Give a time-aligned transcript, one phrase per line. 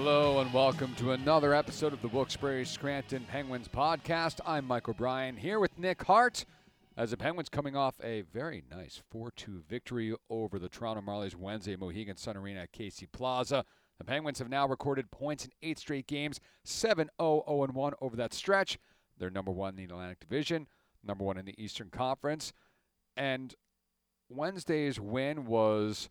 [0.00, 4.38] Hello and welcome to another episode of the Wilkes-Barre Scranton Penguins podcast.
[4.46, 6.44] I'm Mike O'Brien here with Nick Hart
[6.96, 11.74] as the Penguins coming off a very nice 4-2 victory over the Toronto Marlies Wednesday
[11.74, 13.64] Mohegan Sun Arena at Casey Plaza.
[13.98, 18.78] The Penguins have now recorded points in eight straight games, 7-0, 0-1 over that stretch.
[19.18, 20.68] They're number one in the Atlantic Division,
[21.02, 22.52] number one in the Eastern Conference,
[23.16, 23.52] and
[24.28, 26.08] Wednesday's win was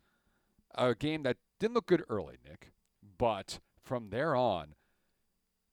[0.76, 2.74] a game that didn't look good early, Nick,
[3.18, 4.76] but from there on,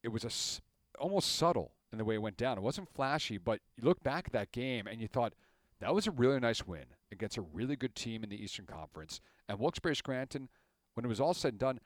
[0.02, 0.60] it was a s-
[0.98, 2.56] almost subtle in the way it went down.
[2.56, 5.34] It wasn't flashy, but you look back at that game and you thought
[5.80, 9.20] that was a really nice win against a really good team in the Eastern Conference.
[9.48, 10.48] And Wilkes-Barre Scranton,
[10.95, 11.80] when it was all said and done,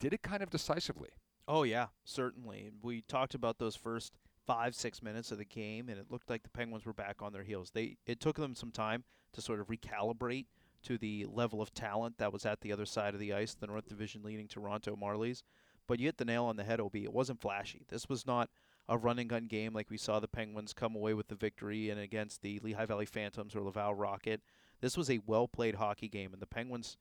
[0.00, 1.10] did it kind of decisively.
[1.46, 2.70] Oh yeah, certainly.
[2.82, 4.12] We talked about those first
[4.46, 7.32] five six minutes of the game, and it looked like the Penguins were back on
[7.32, 7.70] their heels.
[7.70, 10.46] They it took them some time to sort of recalibrate
[10.84, 13.66] to the level of talent that was at the other side of the ice, the
[13.66, 15.42] North Division leading Toronto Marlies.
[15.86, 16.96] But you hit the nail on the head, Ob.
[16.96, 17.84] It wasn't flashy.
[17.88, 18.48] This was not
[18.88, 21.90] a run and gun game like we saw the Penguins come away with the victory
[21.90, 24.42] and against the Lehigh Valley Phantoms or Laval Rocket.
[24.80, 26.96] This was a well played hockey game, and the Penguins,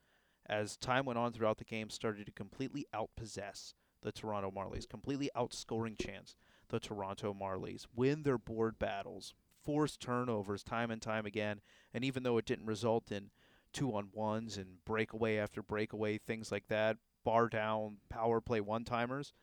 [0.45, 5.30] as time went on throughout the game, started to completely outpossess the Toronto Marlies, completely
[5.36, 6.36] outscoring chance
[6.70, 11.61] the Toronto Marlies, win their board battles, force turnovers time and time again,
[11.94, 13.31] and even though it didn't result in
[13.72, 18.83] two on ones and breakaway after breakaway, things like that, bar down, power play one
[18.83, 19.33] timers.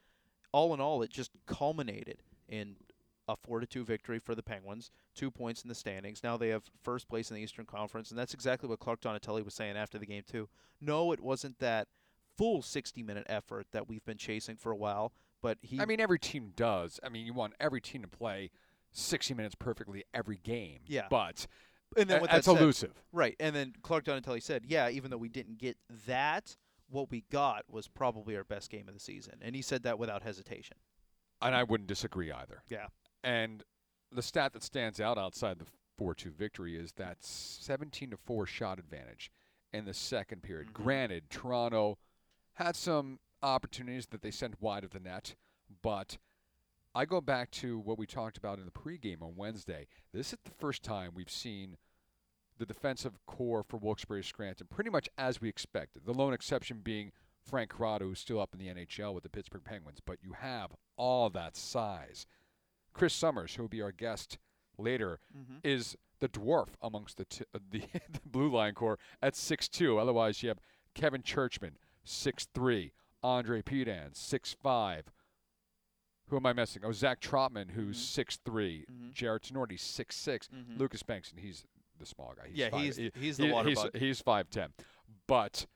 [0.52, 2.76] All in all, it just culminated in
[3.28, 6.22] a 4 to 2 victory for the Penguins, two points in the standings.
[6.24, 9.42] Now they have first place in the Eastern Conference, and that's exactly what Clark Donatelli
[9.42, 10.48] was saying after the game, too.
[10.80, 11.86] No, it wasn't that
[12.36, 15.80] full 60 minute effort that we've been chasing for a while, but he.
[15.80, 16.98] I mean, every team does.
[17.04, 18.50] I mean, you want every team to play
[18.92, 20.80] 60 minutes perfectly every game.
[20.86, 21.06] Yeah.
[21.08, 21.46] But
[21.96, 23.02] and then a- that's that said- elusive.
[23.12, 26.56] Right, and then Clark Donatelli said, "Yeah, even though we didn't get that,
[26.90, 29.98] what we got was probably our best game of the season," and he said that
[29.98, 30.76] without hesitation.
[31.42, 32.62] And I wouldn't disagree either.
[32.68, 32.88] Yeah,
[33.22, 33.64] And
[34.12, 35.66] the stat that stands out outside the
[35.98, 39.30] 4-2 victory is that 17 to 4 shot advantage
[39.72, 40.68] in the second period.
[40.68, 40.82] Mm-hmm.
[40.82, 41.98] Granted, Toronto
[42.54, 45.34] had some opportunities that they sent wide of the net,
[45.82, 46.18] but
[46.94, 49.86] I go back to what we talked about in the pregame on Wednesday.
[50.12, 51.76] This is the first time we've seen
[52.60, 56.02] the defensive core for Wilkes-Barre Scranton pretty much as we expected.
[56.04, 57.10] The lone exception being
[57.42, 59.98] Frank Corrado, who's still up in the NHL with the Pittsburgh Penguins.
[60.04, 62.26] But you have all that size.
[62.92, 64.38] Chris Summers, who will be our guest
[64.78, 65.56] later, mm-hmm.
[65.64, 70.00] is the dwarf amongst the t- uh, the, the blue line core at 6'2".
[70.00, 70.60] Otherwise, you have
[70.94, 71.72] Kevin Czuczman,
[72.06, 72.92] 6'3",
[73.24, 75.02] Andrey Pedan, 6'5",
[76.28, 76.82] who am I missing?
[76.84, 78.04] Oh, Zach Trotman, who's mm-hmm.
[78.04, 78.84] six three.
[78.90, 79.08] Mm-hmm.
[79.12, 80.48] Jarred Tinordi, six six.
[80.78, 81.66] Lukas Bengtsson, he's
[82.00, 82.48] the small guy.
[82.48, 83.96] He's Yeah, five- he's- he- he's the he- water he's, bug.
[83.96, 84.72] He's five ten,
[85.28, 85.66] but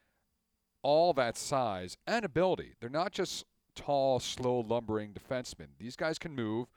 [0.82, 2.74] all that size and ability.
[2.80, 3.44] They're not just
[3.76, 5.68] tall, slow, lumbering defensemen.
[5.78, 6.68] These guys can move,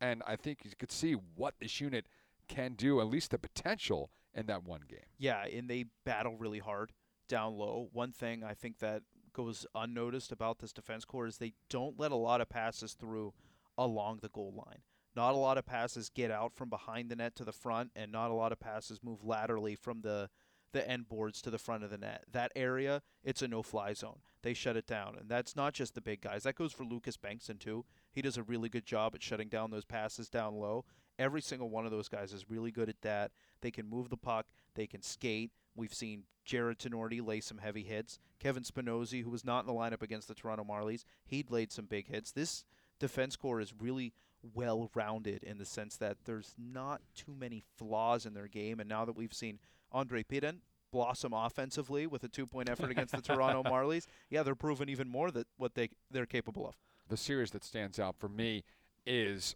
[0.00, 2.06] and I think you could see what this unit
[2.48, 3.00] can do.
[3.00, 5.00] At least the potential in that one game.
[5.18, 6.92] yeah, and they battle really hard
[7.28, 7.88] down low.
[7.92, 9.02] One thing I think that
[9.32, 13.34] goes unnoticed about this defense core is they don't let a lot of passes through
[13.76, 14.82] along the goal line.
[15.16, 18.12] Not a lot of passes get out from behind the net to the front, and
[18.12, 20.28] not a lot of passes move laterally from the
[20.72, 22.24] the end boards to the front of the net.
[22.30, 24.18] That area, it's a no-fly zone.
[24.42, 26.42] They shut it down, and that's not just the big guys.
[26.42, 27.86] That goes for Lukas Bengtsson too.
[28.12, 30.84] He does a really good job at shutting down those passes down low.
[31.18, 33.30] Every single one of those guys is really good at that.
[33.62, 34.46] They can move the puck.
[34.74, 35.50] They can skate.
[35.74, 38.18] We've seen Jarred Tinordi lay some heavy hits.
[38.38, 41.86] Kevin Spinozzi, who was not in the lineup against the Toronto Marlies, he'd laid some
[41.86, 42.32] big hits.
[42.32, 42.64] This
[42.98, 44.12] defense core is really
[44.54, 48.80] well rounded in the sense that there's not too many flaws in their game.
[48.80, 49.58] And now that we've seen
[49.92, 50.60] Andrey Pedan
[50.92, 55.08] blossom offensively with a two point effort against the Toronto Marlies, yeah, they're proving even
[55.08, 56.76] more that what they they're capable of.
[57.08, 58.64] the series that stands out for me
[59.04, 59.54] is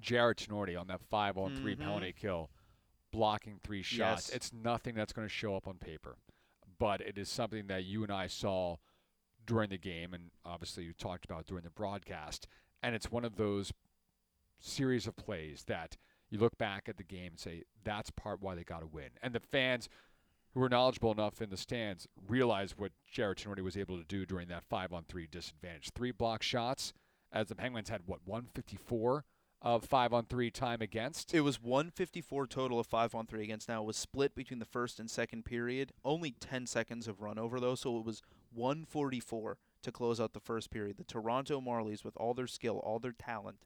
[0.00, 1.82] Jarred Tinordi on that five on 3 mm-hmm.
[1.82, 2.50] penalty kill,
[3.12, 4.28] blocking three shots.
[4.28, 4.36] Yes.
[4.36, 6.16] It's nothing that's going to show up on paper,
[6.78, 8.76] but it is something that you and I saw
[9.46, 12.46] during the game, and obviously you talked about during the broadcast.
[12.82, 13.72] And it's one of those
[14.60, 15.96] series of plays that
[16.30, 19.10] you look back at the game and say that's part why they got to win.
[19.22, 19.88] And the fans
[20.54, 24.26] who were knowledgeable enough in the stands realized what Jarred Tinordi was able to do
[24.26, 25.90] during that five on three disadvantage.
[25.94, 26.92] Three block shots,
[27.32, 29.24] as the Penguins had what 154
[29.62, 31.34] of five on three time against.
[31.34, 33.68] It was 154 total of five on three against.
[33.68, 35.92] Now it was split between the first and second period.
[36.04, 38.22] Only 10 seconds of run over though, so it was
[38.52, 40.96] 144 to close out the first period.
[40.96, 43.58] The Toronto Marlies, with all their skill, all their talent,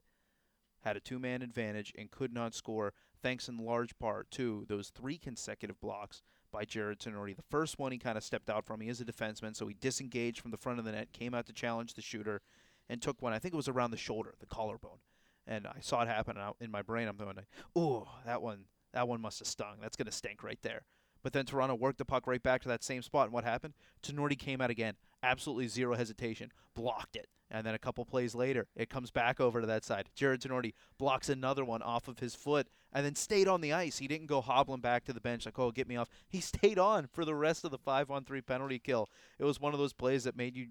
[0.85, 5.17] had a two-man advantage and could not score thanks in large part to those three
[5.17, 6.21] consecutive blocks
[6.51, 7.35] by Jarred Tinordi.
[7.35, 8.79] The first one he kind of stepped out from.
[8.79, 11.47] He is a defenseman, so he disengaged from the front of the net, came out
[11.47, 12.41] to challenge the shooter,
[12.87, 13.33] and took one.
[13.33, 14.99] I think it was around the shoulder, the collarbone.
[15.47, 17.07] And I saw it happen out in my brain.
[17.07, 17.39] I'm going,
[17.77, 19.79] "Ooh, that one, that one must have stung.
[19.81, 20.85] That's gonna stink right there."
[21.23, 23.73] But then Toronto worked the puck right back to that same spot, and what happened?
[24.03, 27.27] Tinordi came out again, absolutely zero hesitation, blocked it.
[27.55, 30.09] And then a couple plays later, it comes back over to that side.
[30.13, 33.99] Jarred Tinordi blocks another one off of his foot and then stayed on the ice.
[33.99, 36.09] He didn't go hobbling back to the bench like, oh, get me off.
[36.27, 39.09] He stayed on for the rest of the 5 on 3 penalty kill.
[39.39, 40.67] It was one of those plays that made you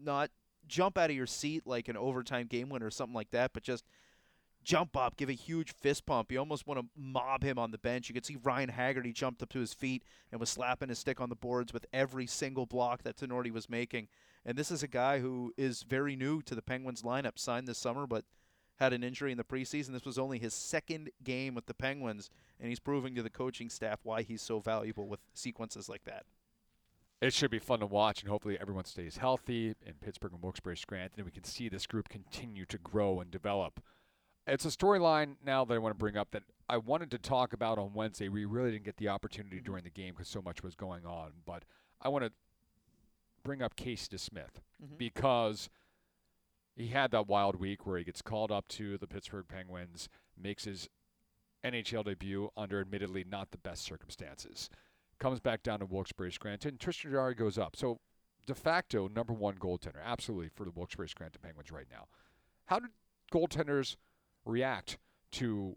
[0.00, 0.30] not
[0.68, 3.64] jump out of your seat like an overtime game winner or something like that, but
[3.64, 3.84] just–
[4.64, 6.30] jump up, give a huge fist pump.
[6.30, 8.08] You almost want to mob him on the bench.
[8.08, 11.20] You could see Ryan Haggerty jumped up to his feet and was slapping his stick
[11.20, 14.08] on the boards with every single block that Tinordi was making.
[14.44, 17.78] And this is a guy who is very new to the Penguins lineup, signed this
[17.78, 18.24] summer, but
[18.76, 19.92] had an injury in the preseason.
[19.92, 23.68] This was only his second game with the Penguins, and he's proving to the coaching
[23.68, 26.24] staff why he's so valuable with sequences like that.
[27.20, 30.76] It should be fun to watch, and hopefully everyone stays healthy in Pittsburgh and Wilkes-Barre
[30.76, 33.82] Scranton, and we can see this group continue to grow and develop
[34.46, 37.52] it's a storyline now that I want to bring up that I wanted to talk
[37.52, 38.28] about on Wednesday.
[38.28, 39.64] We really didn't get the opportunity mm-hmm.
[39.64, 41.32] during the game because so much was going on.
[41.44, 41.64] But
[42.00, 42.32] I want to
[43.42, 44.96] bring up Casey DeSmith mm-hmm.
[44.98, 45.68] because
[46.76, 50.08] he had that wild week where he gets called up to the Pittsburgh Penguins,
[50.40, 50.88] makes his
[51.64, 54.70] NHL debut under admittedly not the best circumstances.
[55.18, 56.78] Comes back down to Wilkes-Barre Scranton.
[56.78, 57.76] Tristan Jarry goes up.
[57.76, 57.98] So
[58.46, 62.06] de facto number one goaltender, absolutely for the Wilkes-Barre Scranton Penguins right now.
[62.66, 62.90] How did
[63.32, 63.96] goaltenders–
[64.44, 64.98] react
[65.32, 65.76] to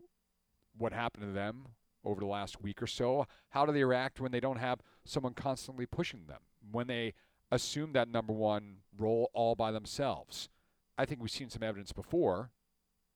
[0.78, 1.68] what happened to them
[2.04, 3.28] over the last week or so?
[3.50, 6.42] How do they react when they don't have someone constantly pushing them?
[6.72, 7.14] When they
[7.52, 10.50] assume that number one role all by themselves?
[10.98, 12.52] I think we've seen some evidence before,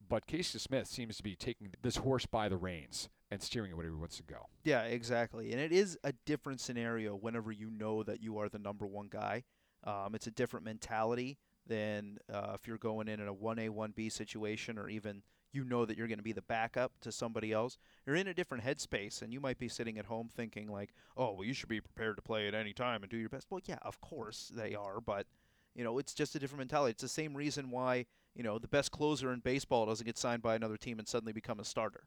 [0.07, 3.77] but Casey DeSmith seems to be taking this horse by the reins and steering it
[3.77, 4.47] where he wants to go.
[4.63, 5.51] Yeah, exactly.
[5.51, 9.09] And it is a different scenario whenever you know that you are the number one
[9.09, 9.43] guy.
[9.83, 14.11] Um, it's a different mentality than uh, if you're going in in a 1A, 1B
[14.11, 17.77] situation or even– you know that you're going to be the backup to somebody else.
[18.05, 21.33] You're in a different headspace, and you might be sitting at home thinking like, "Oh,
[21.33, 23.61] well, you should be prepared to play at any time and do your best." Well,
[23.65, 25.27] yeah, of course they are, but
[25.75, 26.91] you know, it's just a different mentality.
[26.91, 28.05] It's the same reason why
[28.35, 31.33] you know the best closer in baseball doesn't get signed by another team and suddenly
[31.33, 32.03] become a starter.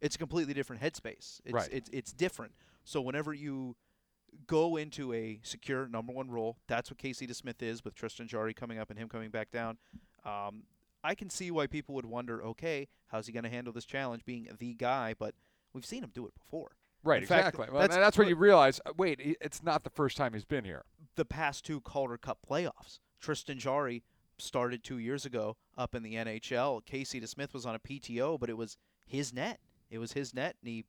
[0.00, 1.40] It's a completely different headspace.
[1.44, 1.68] It's right.
[1.72, 2.52] it's it's different.
[2.84, 3.76] So whenever you
[4.46, 8.54] go into a secure number one role, that's what Casey DeSmith is with Tristan Jarry
[8.54, 9.78] coming up and him coming back down.
[10.24, 10.62] Um,
[11.02, 14.24] I can see why people would wonder, okay, how's he going to handle this challenge
[14.24, 15.14] being the guy?
[15.18, 15.34] But
[15.72, 16.72] we've seen him do it before.
[17.04, 17.62] Right, In exactly.
[17.62, 20.44] Fact, well, that's, that's where you realize, uh, wait, it's not the first time he's
[20.44, 20.84] been here.
[21.14, 24.02] The past two Calder Cup playoffs, Tristan Jarry
[24.38, 26.84] started two years ago up in the NHL.
[26.84, 29.60] Casey DeSmith was on a PTO, but it was his net.
[29.90, 30.84] It was his net, and he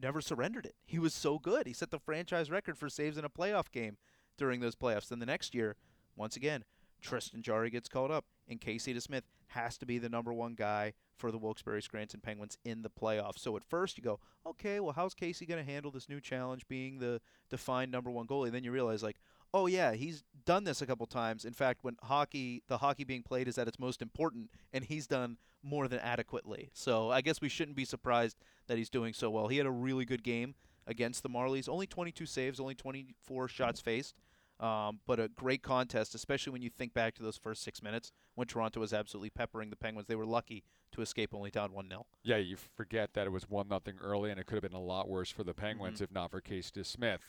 [0.00, 0.74] never surrendered it.
[0.84, 1.66] He was so good.
[1.66, 3.96] He set the franchise record for saves in a playoff game
[4.36, 5.08] during those playoffs.
[5.08, 5.76] Then the next year,
[6.16, 6.64] once again,
[7.00, 9.22] Tristan Jarry gets called up, and Casey DeSmith
[9.54, 13.38] has to be the number one guy for the Wilkes-Barre Scranton Penguins in the playoffs.
[13.38, 16.66] So at first you go, okay, well, how's Casey going to handle this new challenge
[16.68, 17.20] being the
[17.50, 18.50] defined number one goalie?
[18.50, 19.20] Then you realize, like,
[19.52, 21.44] oh yeah, he's done this a couple times.
[21.44, 25.06] In fact, when hockey, the hockey being played is at its most important, and he's
[25.06, 26.70] done more than adequately.
[26.74, 28.36] So I guess we shouldn't be surprised
[28.66, 29.48] that he's doing so well.
[29.48, 30.54] He had a really good game
[30.86, 31.68] against the Marlies.
[31.68, 34.14] Only 22 saves, only 24 shots faced.
[34.60, 38.12] Um, but a great contest, especially when you think back to those first six minutes
[38.34, 40.08] when Toronto was absolutely peppering the Penguins.
[40.08, 42.06] They were lucky to escape only down 1 0.
[42.22, 44.82] Yeah, you forget that it was 1 nothing early, and it could have been a
[44.82, 46.04] lot worse for the Penguins mm-hmm.
[46.04, 47.20] if not for Casey DeSmith.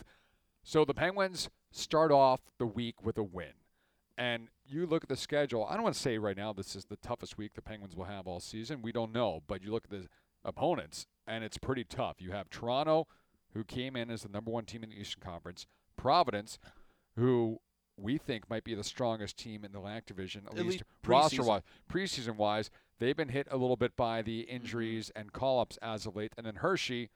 [0.64, 3.54] So the Penguins start off the week with a win.
[4.18, 6.86] And you look at the schedule, I don't want to say right now this is
[6.86, 8.82] the toughest week the Penguins will have all season.
[8.82, 9.44] We don't know.
[9.46, 10.08] But you look at the
[10.44, 12.16] opponents, and it's pretty tough.
[12.20, 13.08] You have Toronto,
[13.54, 16.58] who came in as the number one team in the Eastern Conference, Providence,
[17.16, 17.60] who
[17.98, 21.44] we think might be the strongest team in the Atlantic Division, at, at least roster
[21.44, 21.62] wise,
[21.92, 22.70] preseason wise.
[23.00, 26.34] They've been hit a little bit by the injuries and call ups as of late.
[26.38, 27.10] And then Hershey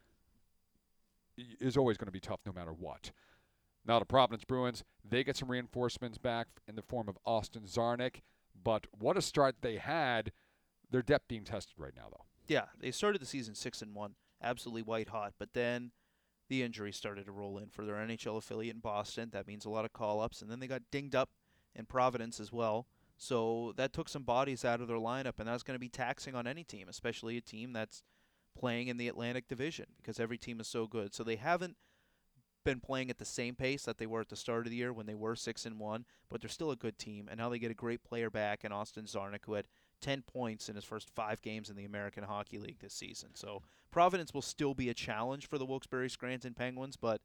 [1.38, 3.12] is always going to be tough no matter what.
[3.86, 8.22] Now, the Providence Bruins, they get some reinforcements back in the form of Austin Czarnik.
[8.62, 10.32] But what a start they had.
[10.92, 12.26] Their depth being tested right now, though.
[12.48, 15.34] Yeah, they started the season 6 and 1, absolutely white hot.
[15.38, 15.92] But then
[16.50, 19.30] the injuries started to roll in for their NHL affiliate in Boston.
[19.32, 20.42] That means a lot of call ups.
[20.42, 21.30] And then they got dinged up
[21.76, 22.88] in Providence as well.
[23.18, 26.36] So that took some bodies out of their lineup, and that's going to be taxing
[26.36, 28.02] on any team, especially a team that's
[28.58, 31.14] playing in the Atlantic Division because every team is so good.
[31.14, 31.76] So they haven't
[32.66, 34.94] been playing at the same pace that they were at the start of the year
[34.94, 37.28] when they were six and one, but they're still a good team.
[37.30, 39.68] And now they get a great player back in Austin Czarnik, who had
[40.02, 43.30] 10 points in his first five games in the American Hockey League this season.
[43.34, 47.22] So Providence will still be a challenge for the Wilkes-Barre Scranton Penguins, but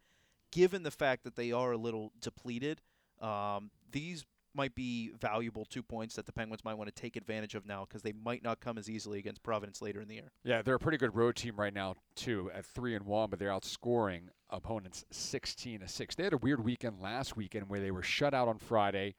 [0.51, 2.81] given the fact that they are a little depleted,
[3.21, 4.25] um, these
[4.57, 7.85] might be valuable two points that the Penguins might want to take advantage of now
[7.85, 10.31] because they might not come as easily against Providence later in the year.
[10.45, 13.41] Yeah, they're a pretty good road team right now too, at three and one, but
[13.41, 16.15] they're outscoring opponents sixteen to six.
[16.15, 19.17] They had a weird weekend last weekend where they were shut out on Friday,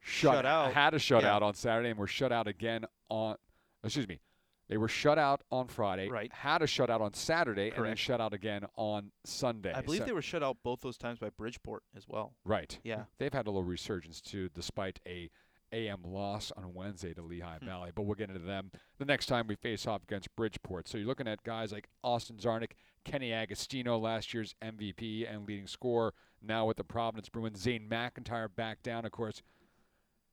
[0.00, 0.74] shut, Shut out.
[0.74, 1.38] had a shutout Yeah.
[1.38, 3.36] on Saturday, and were shut out again on.
[3.82, 4.20] Excuse me.
[4.68, 6.32] They were shut out on Friday, Right.
[6.32, 8.00] had a shutout on Saturday, and then Correct.
[8.00, 9.72] shut out again on Sunday.
[9.72, 12.34] I believe So- they were shut out both those times by Bridgeport as well.
[12.44, 12.78] Right.
[12.82, 13.04] Yeah.
[13.18, 15.30] They've had a little resurgence too, despite a
[15.72, 17.66] AM loss on Wednesday to Lehigh Hmm.
[17.66, 17.90] Valley.
[17.94, 20.86] But we'll get into them the next time we face off against Bridgeport.
[20.88, 22.72] So you're looking at guys like Austin Czarnik,
[23.04, 27.60] Kenny Agostino, last year's MVP and leading scorer, now with the Providence Bruins.
[27.60, 29.42] Zane McIntyre back down, of course.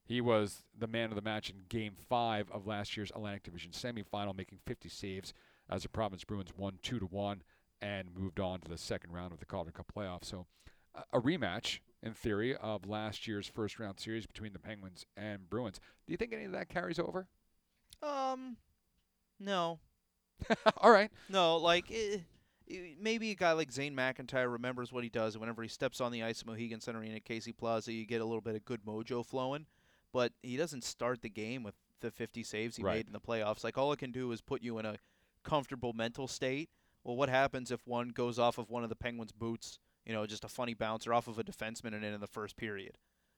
[0.05, 3.72] He was the man of the match in Game 5 of last year's Atlantic Division
[3.72, 5.33] semifinal, making 50 saves
[5.69, 7.41] as the Providence Bruins won 2 to 1
[7.81, 10.25] and moved on to the second round of the Calder Cup playoffs.
[10.25, 10.45] So
[11.13, 15.79] a- rematch, in theory, of last year's first round series between the Penguins and Bruins.
[16.05, 17.27] Do you think any of that carries over?
[18.01, 18.57] Um,
[19.39, 19.79] no,
[20.77, 21.12] All right.
[21.29, 21.57] no.
[21.57, 22.17] Like eh,
[22.69, 26.01] eh, maybe a guy like Zane McIntyre remembers what he does, and whenever he steps
[26.01, 28.55] on the ice at Mohegan Center Arena at Casey Plaza, you get a little bit
[28.55, 29.65] of good mojo flowing.
[30.13, 32.98] But he doesn't start the game with the 50 saves he Right.
[32.98, 33.63] made in the playoffs.
[33.63, 34.98] Like all it can do is put you in a
[35.43, 36.70] comfortable mental state.
[37.03, 39.79] Well, what happens if one goes off of one of the Penguins' boots?
[40.05, 42.55] You know, just a funny bouncer off of a defenseman and in in the first
[42.55, 42.98] period.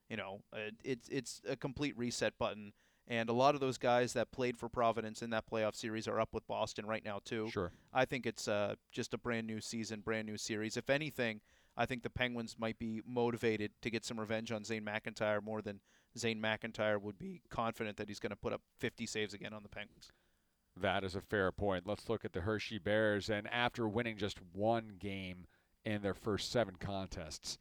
[0.09, 2.73] You know, uh, it's it's a complete reset button.
[3.07, 6.19] And a lot of those guys that played for Providence in that playoff series are
[6.19, 7.49] up with Boston right now too.
[7.51, 7.71] Sure.
[7.93, 10.75] I think it's uh, just a brand new season, brand new series.
[10.75, 11.41] If anything,
[11.77, 15.61] I think the Penguins might be motivated to get some revenge on Zane McIntyre more
[15.61, 15.81] than
[16.17, 19.63] Zane McIntyre would be confident that he's going to put up 50 saves again on
[19.63, 20.11] the Penguins.
[20.79, 21.87] That is a fair point.
[21.87, 23.29] Let's look at the Hershey Bears.
[23.29, 25.47] And after winning just one game
[25.85, 27.57] in their first seven contests,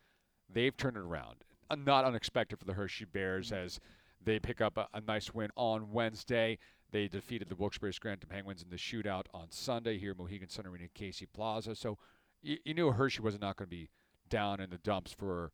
[0.52, 1.44] they've turned it around.
[1.70, 3.78] Uh, Not unexpected for the Hershey Bears as
[4.22, 6.58] they pick up a, a nice win on Wednesday.
[6.90, 10.66] They defeated the Wilkes-Barre Scranton Penguins in the shootout on Sunday here at Mohegan Sun
[10.66, 11.74] Arena Casey Plaza.
[11.74, 11.98] So
[12.42, 13.90] you, you knew Hershey was not going to be
[14.28, 15.52] down in the dumps for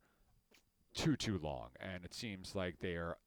[0.93, 1.69] too, too long.
[1.79, 3.17] And it seems like they are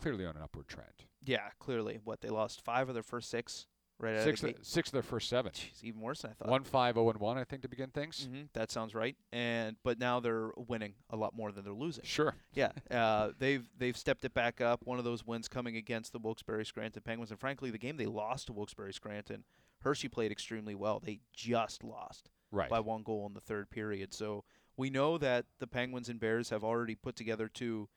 [0.00, 1.04] clearly on an upward trend.
[1.24, 1.98] Yeah, clearly.
[2.04, 3.66] What they lost five of their first six
[4.00, 4.66] right out Six, of the gate.
[4.66, 5.52] six of their first seven.
[5.52, 6.48] Jeez, even worse than I thought.
[6.48, 8.28] One five zero and one, I think, to begin things.
[8.30, 9.16] hmm that sounds right.
[9.32, 12.04] And but now they're winning a lot more than they're losing.
[12.04, 12.34] Sure.
[12.52, 14.80] Yeah, uh, they've they've stepped it back up.
[14.84, 18.06] One of those wins coming against the Wilkes-Barre Scranton Penguins, and frankly, the game they
[18.06, 19.44] lost to Wilkes-Barre Scranton,
[19.82, 21.00] Hershey played extremely well.
[21.00, 22.68] They just lost Right.
[22.70, 24.12] by one goal in the third period.
[24.14, 24.44] So
[24.76, 27.88] we know that the Penguins and Bears have already put together two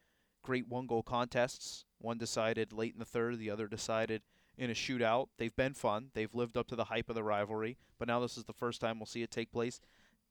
[0.43, 1.85] great one-goal contests.
[1.99, 4.21] One decided late in the third, the other decided
[4.57, 5.27] in a shootout.
[5.37, 6.09] They've been fun.
[6.13, 7.77] They've lived up to the hype of the rivalry.
[7.99, 9.79] But now this is the first time we'll see it take place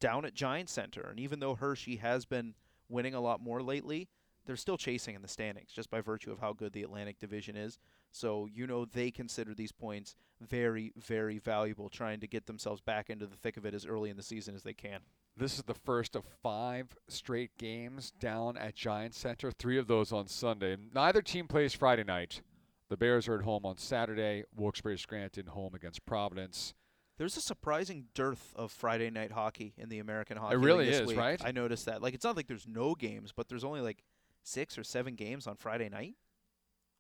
[0.01, 1.09] down at Giant Center.
[1.11, 2.55] And even though Hershey has been
[2.89, 4.09] winning a lot more lately,
[4.45, 7.57] they're still chasing in the standings just by virtue of how good the Atlantic Division
[7.57, 7.79] is.
[8.13, 13.11] So you know they consider these points very, very valuable, trying to get themselves back
[13.11, 15.01] into the thick of it as early in the season as they can.
[15.39, 19.51] This is the first of five straight games down at Giant Center.
[19.51, 20.79] Three of those on Sunday.
[20.95, 22.41] Neither team plays Friday night.
[22.89, 24.45] The Bears are at home on Saturday.
[24.57, 26.73] Wilkes-Barre Scranton home against Providence.
[27.19, 31.01] There's a surprising dearth of Friday night hockey in the American Hockey really League this
[31.03, 31.19] is, week.
[31.19, 31.41] right?
[31.45, 32.01] I noticed that.
[32.01, 34.05] Like it's not like there's no games, but there's only like
[34.43, 36.15] six or seven games on Friday night.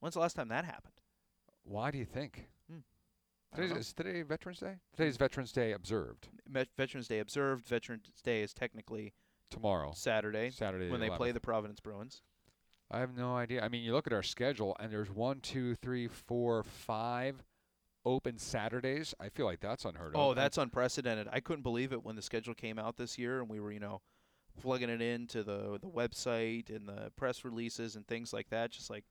[0.00, 0.92] When's the last time that happened?
[1.64, 2.48] Why do you think?
[3.56, 4.74] Today's, is today Veterans Day?
[4.96, 6.28] Today's Veterans Day observed.
[6.48, 7.66] Met- Veterans Day observed.
[7.66, 9.14] Veterans Day is technically
[9.50, 9.92] Tomorrow.
[9.94, 10.90] Saturday Saturday.
[10.90, 11.16] when they 11th.
[11.16, 12.22] play the Providence Bruins.
[12.90, 13.62] I have no idea.
[13.64, 17.42] I mean, you look at our schedule, and there's one, two, three, four, five
[18.04, 19.12] open Saturdays.
[19.18, 20.20] I feel like that's unheard of.
[20.20, 21.26] Oh, that's unprecedented.
[21.32, 23.80] I couldn't believe it when the schedule came out this year and we were, you
[23.80, 24.02] know,
[24.60, 28.70] plugging it into the the website and the press releases and things like that.
[28.70, 29.04] Just like,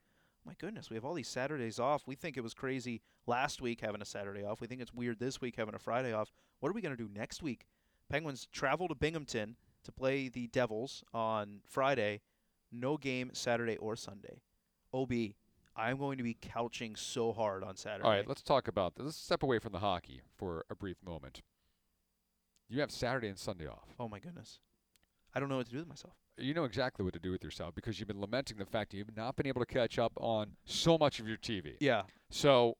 [0.45, 2.03] my goodness, we have all these Saturdays off.
[2.07, 4.61] We think it was crazy last week having a Saturday off.
[4.61, 6.31] We think it's weird this week having a Friday off.
[6.59, 7.65] What are we going to do next week?
[8.09, 12.21] Penguins travel to Binghamton to play the Devils on Friday.
[12.71, 14.41] No game Saturday or Sunday.
[14.93, 15.11] OB,
[15.75, 18.03] I'm going to be couching so hard on Saturday.
[18.03, 19.05] All right, let's talk about this.
[19.05, 21.41] Let's step away from the hockey for a brief moment.
[22.69, 23.89] You have Saturday and Sunday off.
[23.99, 24.59] oh my goodness.
[25.35, 26.13] I don't know what to do with myself.
[26.37, 28.97] You know exactly what to do with yourself because you've been lamenting the fact that
[28.97, 31.75] you've not been able to catch up on so much of your TV.
[31.79, 32.03] Yeah.
[32.29, 32.77] So,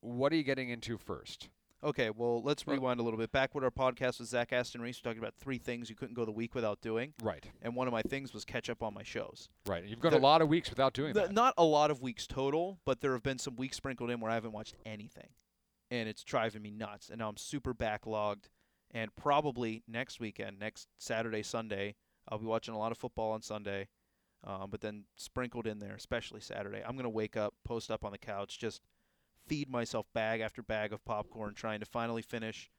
[0.00, 1.48] what are you getting into first?
[1.82, 3.30] Okay, well, let's rewind a little bit.
[3.30, 6.14] Back with our podcast with Zach Aston Reese, we talked about three things you couldn't
[6.14, 7.44] go the week without doing, Right.
[7.60, 9.50] and one of my things was catch up on my shows.
[9.66, 9.84] Right.
[9.84, 11.32] You've gone There- a lot of weeks without doing The- that.
[11.32, 14.30] not a lot of weeks total, but there have been some weeks sprinkled in where
[14.30, 15.28] I haven't watched anything,
[15.90, 17.10] and it's driving me nuts.
[17.10, 18.44] And now I'm super backlogged,
[18.94, 21.96] and probably next weekend, next Saturday, Sunday,
[22.28, 23.88] I'll be watching a lot of football on Sunday,
[24.44, 28.12] um, but then sprinkled in there, especially Saturday, I'm gonna wake up, post up on
[28.12, 28.80] the couch, just
[29.46, 32.70] feed myself bag after bag of popcorn, trying to finally finish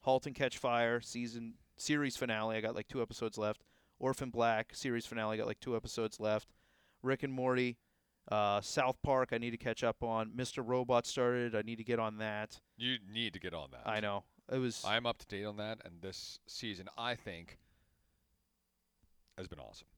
[0.00, 2.56] *Halt and Catch Fire* season series finale.
[2.56, 3.64] I got like two episodes left.
[3.98, 5.34] *Orphan Black* series finale.
[5.34, 6.52] I got like two episodes left.
[7.02, 7.78] *Rick and Morty*.
[8.30, 10.30] Uh, South Park, I need to catch up on.
[10.30, 10.62] Mr.
[10.64, 11.56] Robot started.
[11.56, 12.60] I need to get on that.
[12.76, 13.82] You need to get on that.
[13.84, 14.82] I know it was.
[14.86, 17.58] I'm up to date on that, and this season, I think,
[19.36, 19.88] has been awesome.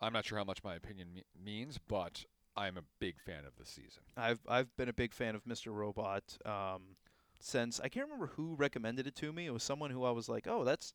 [0.00, 2.24] I'm not sure how much my opinion me- means, but
[2.56, 4.02] I'm a big fan of the season.
[4.16, 5.72] I've I've been a big fan of Mr.
[5.72, 6.96] Robot um,
[7.40, 9.46] since I can't remember who recommended it to me.
[9.46, 10.94] It was someone who I was like, oh, that's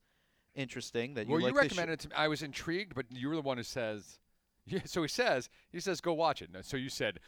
[0.56, 1.14] interesting.
[1.14, 2.16] That you well, like you this sh-" recommended it to me.
[2.16, 4.20] I was intrigued, but you were the one who says.
[4.70, 6.50] Yeah, so he says, he says, go watch it.
[6.64, 7.22] So you said,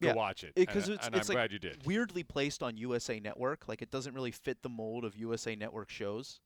[0.00, 0.54] go Yeah, watch it.
[0.54, 1.86] because and, it's and it's I'm like glad you did.
[1.86, 3.68] weirdly placed on USA Network.
[3.68, 6.40] Like it doesn't really fit the mold of USA Network shows.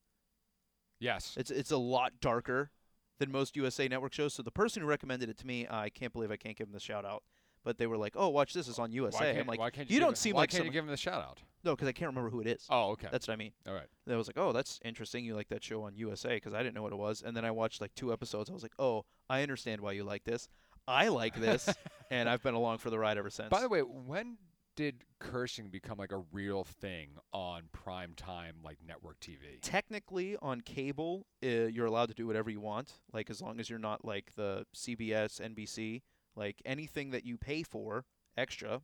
[0.99, 1.33] Yes.
[1.37, 2.71] It's it's a lot darker
[3.19, 4.33] than most USA Network shows.
[4.33, 6.73] So the person who recommended it to me, I can't believe I can't give him
[6.73, 7.23] the shout out.
[7.63, 8.67] But they were like, "Oh, watch this.
[8.67, 10.67] It's on USA." I'm like, why can't "You you, don't seem why like can't some-
[10.67, 11.41] you give him the shout out?
[11.63, 13.07] "No, because I can't remember who it is." Oh, okay.
[13.11, 13.53] That's what I mean.
[13.67, 13.87] All right.
[14.05, 15.25] And I was like, "Oh, that's interesting.
[15.25, 17.23] You like that show on USA?" Because I didn't know what it was.
[17.23, 18.51] And then I watched like two episodes.
[18.51, 20.47] I was like, "Oh, I understand why you like this.
[20.87, 21.69] I like this,
[22.11, 24.37] and I've been along for the ride ever since." By the way, when
[24.75, 29.59] did cursing become like a real thing on prime time, like network TV?
[29.61, 32.93] technically on cable, uh, you're allowed to do whatever you want.
[33.13, 36.01] Like as long as you're not like the CBS, NBC,
[36.35, 38.05] like anything that you pay for
[38.37, 38.81] extra.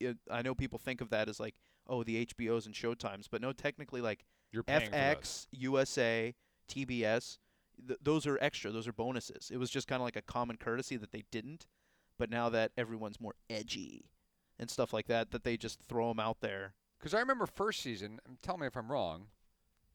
[0.00, 1.54] It, I know people think of that as like,
[1.86, 5.46] oh, the HBOs and Showtimes, but no, technically like You're paying for this.
[5.46, 6.34] FX, USA,
[6.68, 7.38] TBS,
[7.86, 8.70] th- those are extra.
[8.70, 9.50] Those are bonuses.
[9.52, 11.66] It was just kind of like a common courtesy that they didn't,
[12.18, 14.10] but now that everyone's more edgy
[14.58, 16.74] and stuff like that, that they just throw them out there.
[16.98, 19.26] Because I remember first season, tell me if I'm wrong,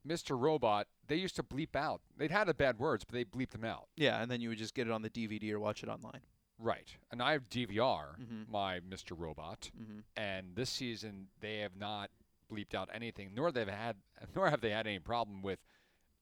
[0.08, 0.40] Mr.
[0.40, 2.02] Robot, they used to bleep out.
[2.18, 3.88] They'd had the bad words, but they bleeped them out.
[3.96, 6.22] Yeah, and then you would just get it on the DVD or watch it online.
[6.58, 6.96] Right.
[7.12, 8.50] And I have DVR, Mhm.
[8.50, 9.18] my Mr.
[9.18, 10.00] Robot, Mm-hmm.
[10.18, 12.12] and this season they have not
[12.52, 13.98] bleeped out anything, nor they've had,
[14.36, 15.60] nor have they had any problem with,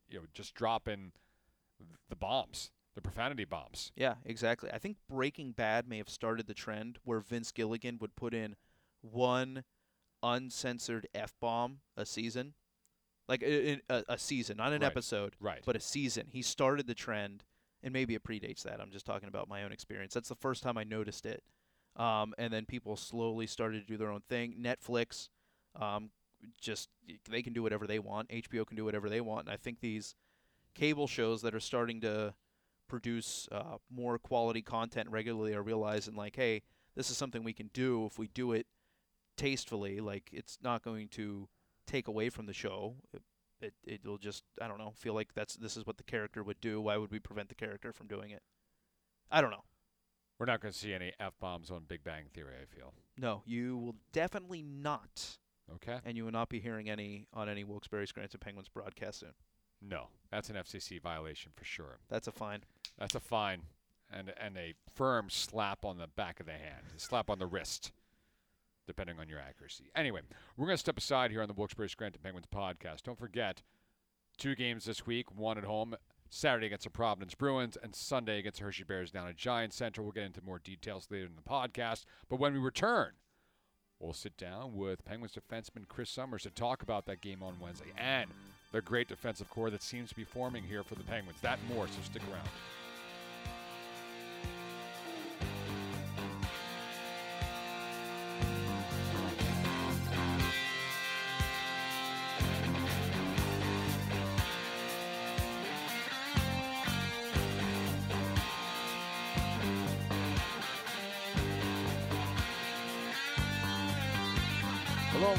[0.10, 1.12] you know, just dropping
[2.10, 3.92] the bombs, the profanity bombs.
[3.96, 4.70] Yeah, exactly.
[4.72, 8.56] I think Breaking Bad may have started the trend where Vince Gilligan would put in
[9.02, 9.64] one
[10.24, 12.54] uncensored f bomb a season,
[13.28, 14.88] like a, a, a season, not an Right.
[14.88, 15.62] episode, Right.
[15.66, 16.28] but a season.
[16.32, 17.44] He started the trend,
[17.84, 18.82] and maybe it predates that.
[18.82, 20.14] I'm just talking about my own experience.
[20.14, 21.44] That's the first time I noticed it.
[21.96, 24.56] Um, and then people slowly started to do their own thing.
[24.60, 25.30] Netflix,
[25.76, 26.12] um,
[26.62, 26.90] just
[27.30, 28.30] they can do whatever they want.
[28.30, 29.48] HBO can do whatever they want.
[29.48, 30.16] And I think these
[30.78, 32.34] cable shows that are starting to
[32.88, 36.62] produce uh, more quality content regularly are realizing like, hey,
[36.96, 38.66] this is something we can do if we do it
[39.36, 40.00] tastefully.
[40.00, 41.48] Like it's not going to
[41.86, 42.96] take away from the show.
[43.14, 43.22] It,
[43.62, 46.62] it it'll just I don't know feel like that's this is what the character would
[46.62, 46.80] do.
[46.80, 48.42] Why would we prevent the character from doing it?
[49.32, 49.64] I don't know.
[50.40, 52.54] We're not going to see any f bombs on Big Bang Theory.
[52.62, 52.94] I feel.
[53.18, 55.38] No, you will definitely not,
[55.74, 55.98] Okay.
[56.06, 59.34] and you will not be hearing any on any Wilkes-Barre Scranton Penguins broadcast soon.
[59.82, 62.00] No, that's an FCC violation for sure.
[62.10, 62.62] That's a fine.
[62.98, 63.62] That's a fine
[64.12, 67.46] and and a firm slap on the back of the hand, a slap on the
[67.46, 67.92] wrist,
[68.86, 69.90] depending on your accuracy.
[69.96, 70.22] Anyway,
[70.56, 73.04] we're going to step aside here on the Wilkes-Barre Scranton Penguins podcast.
[73.04, 73.62] Don't forget,
[74.38, 75.96] two games this week, one at home,
[76.30, 80.02] Saturday against the Providence Bruins, and Sunday against the Hershey Bears down at Giant Center.
[80.02, 82.06] We'll get into more details later in the podcast.
[82.30, 83.12] But when we return,
[84.00, 87.92] we'll sit down with Penguins defenseman Chris Summers to talk about that game on Wednesday
[87.98, 88.30] and
[88.72, 91.40] the great defensive core that seems to be forming here for the Penguins.
[91.42, 92.48] That more, so stick around.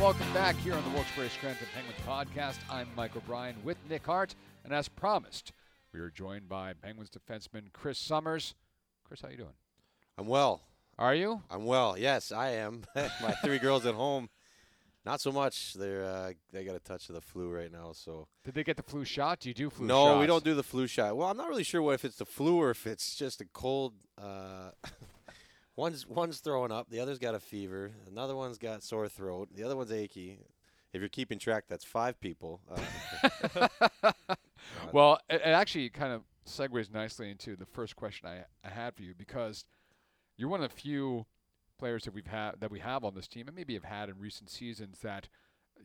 [0.08, 2.56] Welcome back here on the Wilkes-Barre Scranton Penguins podcast.
[2.70, 5.52] I'm Mike O'Brien with Nick Hart, and as promised,
[5.92, 8.54] we are joined by Penguins defenseman Chris Summers.
[9.04, 9.52] Chris, how you doing?
[10.16, 10.62] I'm well.
[10.98, 11.42] Are you?
[11.50, 11.94] I'm well.
[11.98, 12.84] Yes, I am.
[12.96, 14.30] My three girls at home,
[15.04, 15.74] not so much.
[15.74, 17.92] They're uh, they got a touch of the flu right now.
[17.92, 19.40] So Did they get the flu shot?
[19.40, 20.20] Do you do flu no, shots?
[20.20, 21.18] we don't do the flu shot.
[21.18, 23.46] Well, I'm not really sure what if it's the flu or if it's just a
[23.52, 23.92] cold.
[24.16, 24.70] Uh,
[25.78, 26.90] one's one's throwing up.
[26.90, 27.92] The other's got a fever.
[28.10, 29.48] Another one's got sore throat.
[29.54, 30.38] The other one's achy.
[30.92, 32.60] if you're keeping track, that's five people.
[32.70, 33.68] Uh,
[34.92, 38.94] well, it, it actually kind of segues nicely into the first question I, I had
[38.94, 39.64] for you because
[40.36, 41.26] you're one of the few
[41.78, 44.18] players that we've had that we have on this team and maybe have had in
[44.18, 45.28] recent seasons that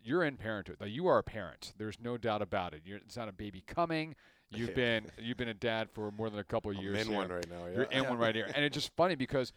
[0.03, 0.77] you're in parenthood.
[0.79, 1.73] That you are a parent.
[1.77, 2.81] There's no doubt about it.
[2.83, 4.15] You're, it's not a baby coming.
[4.49, 7.01] You've been you've been a dad for more than a couple of I'm years.
[7.01, 7.17] in here.
[7.17, 7.65] one right now.
[7.67, 7.75] Yeah.
[7.75, 9.53] You're in one right here, and it's just funny because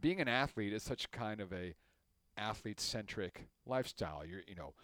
[0.00, 1.74] being an athlete is such kind of a
[2.36, 4.24] athlete centric lifestyle.
[4.24, 4.74] You're you know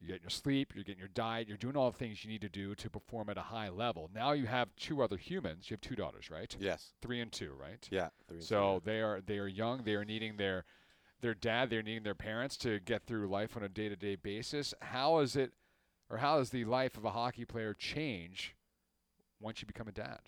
[0.00, 2.42] you're getting your sleep, you're getting your diet, you're doing all the things you need
[2.42, 4.10] to do to perform at a high level.
[4.14, 5.70] Now you have two other humans.
[5.70, 6.54] You have two daughters, right?
[6.60, 6.92] Yes.
[7.00, 7.86] Three and two, right?
[7.90, 8.08] Yeah.
[8.28, 9.84] three and two, So they are they are young.
[9.84, 10.64] They are needing their
[11.20, 11.70] their dad.
[11.70, 14.74] They're needing their parents to get through life on a day to day basis.
[14.82, 15.52] How is it,
[16.10, 18.54] or how does the life of a hockey player change
[19.40, 20.20] once you become a dad?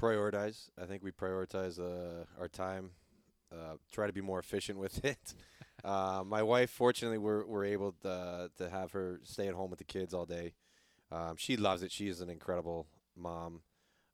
[0.00, 0.68] prioritize.
[0.80, 2.90] I think we prioritize uh, our time.
[3.52, 5.34] Uh, try to be more efficient with it.
[5.84, 9.78] uh, my wife, fortunately, we're we're able to, to have her stay at home with
[9.78, 10.54] the kids all day.
[11.10, 11.92] Um, she loves it.
[11.92, 12.86] She is an incredible
[13.16, 13.60] mom,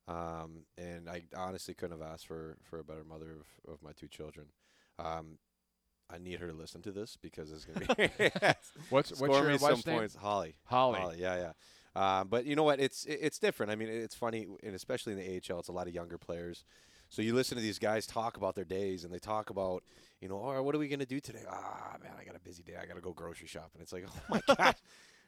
[0.07, 3.31] um, and I honestly couldn't have asked for, for a better mother
[3.65, 4.47] of, of my two children.
[4.97, 5.37] Um,
[6.09, 8.09] I need her to listen to this because it's gonna be
[8.89, 9.99] What's what's your me some name?
[9.99, 10.15] points.
[10.15, 10.55] Holly.
[10.65, 10.99] Holly.
[10.99, 11.51] Holly, yeah,
[11.95, 12.19] yeah.
[12.19, 12.79] Um, but you know what?
[12.79, 13.71] It's it- it's different.
[13.71, 16.65] I mean, it's funny, and especially in the AHL, it's a lot of younger players.
[17.09, 19.83] So you listen to these guys talk about their days, and they talk about,
[20.21, 21.43] you know, oh, what are we gonna do today?
[21.49, 22.75] Ah, man, I got a busy day.
[22.81, 23.81] I gotta go grocery shopping.
[23.81, 24.75] It's like, oh my god,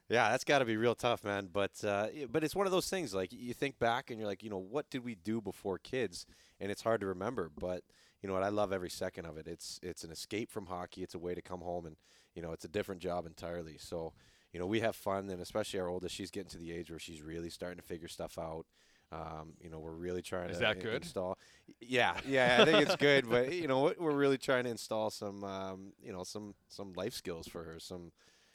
[0.09, 1.49] yeah, that's got to be real tough, man.
[1.51, 3.13] But uh, but it's one of those things.
[3.13, 6.25] Like you think back, and you're like, you know, what did we do before kids?
[6.59, 7.83] And it's hard to remember, but
[8.21, 8.43] you know what?
[8.43, 9.47] I love every second of it.
[9.47, 11.01] It's it's an escape from hockey.
[11.01, 11.95] It's a way to come home, and
[12.35, 13.77] you know, it's a different job entirely.
[13.79, 14.13] So
[14.53, 16.99] you know, we have fun, and especially our oldest, she's getting to the age where
[16.99, 18.65] she's really starting to figure stuff out.
[19.11, 21.03] Um, you know, we're really trying Is to that good?
[21.03, 21.37] install.
[21.81, 25.43] Yeah, yeah, I think it's good, but you know, we're really trying to install some,
[25.43, 28.11] um, you know, some some life skills for her, some,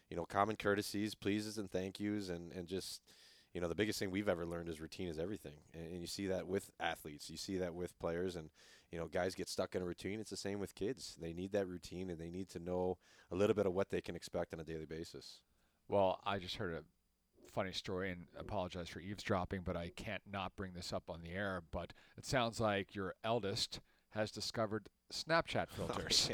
[0.09, 3.03] you know, common courtesies, pleases, and thank yous, and and just,
[3.53, 6.07] you know, the biggest thing we've ever learned is routine is everything, and, and you
[6.07, 8.49] see that with athletes, you see that with players, and
[8.93, 10.21] you know, guys get stuck in a routine.
[10.21, 11.17] It's the same with kids.
[11.21, 12.97] They need that routine, and they need to know
[13.31, 15.41] a little bit of what they can expect on a daily basis.
[15.89, 16.83] Well, I just heard a
[17.57, 21.31] funny story and apologize for eavesdropping, but I can't not bring this up on the
[21.31, 21.63] air.
[21.73, 26.31] But it sounds like your eldest has discovered Snapchat oh, filters.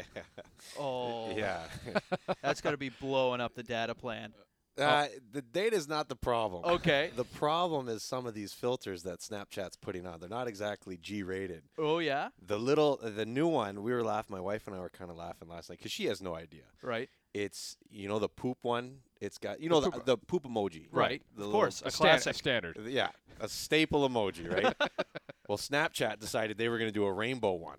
[0.76, 1.60] Oh, yeah.
[2.42, 4.32] That's got to be blowing up the data plan.
[4.78, 6.64] Uh, the data is not the problem.
[6.64, 7.10] Okay.
[7.16, 10.18] The problem is some of these filters that Snapchat's putting on.
[10.20, 11.62] They're not exactly G-rated.
[11.78, 12.28] Oh yeah.
[12.46, 14.34] The little, the new one, we were laughing.
[14.34, 16.62] My wife and I were kind of laughing last night because she has no idea.
[16.82, 17.08] Right.
[17.34, 18.98] It's you know the poop one.
[19.20, 20.86] It's got you know The the, poop- the poop emoji.
[20.90, 21.22] Right.
[21.36, 21.82] The of little- course.
[21.84, 22.34] A classic.
[22.34, 22.78] standard.
[22.86, 23.08] Yeah,
[23.40, 24.74] a staple emoji, right?
[25.48, 27.78] well, Snapchat decided they were going to do a rainbow one.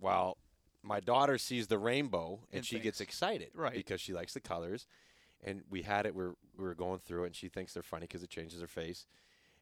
[0.00, 0.36] Well,
[0.82, 3.72] my daughter sees the rainbow and, And she gets excited, Right.
[3.74, 4.86] Because she likes the colors,
[5.44, 6.14] and we had it.
[6.14, 8.66] We're we were going through it, and she thinks they're funny because it changes her
[8.66, 9.06] face.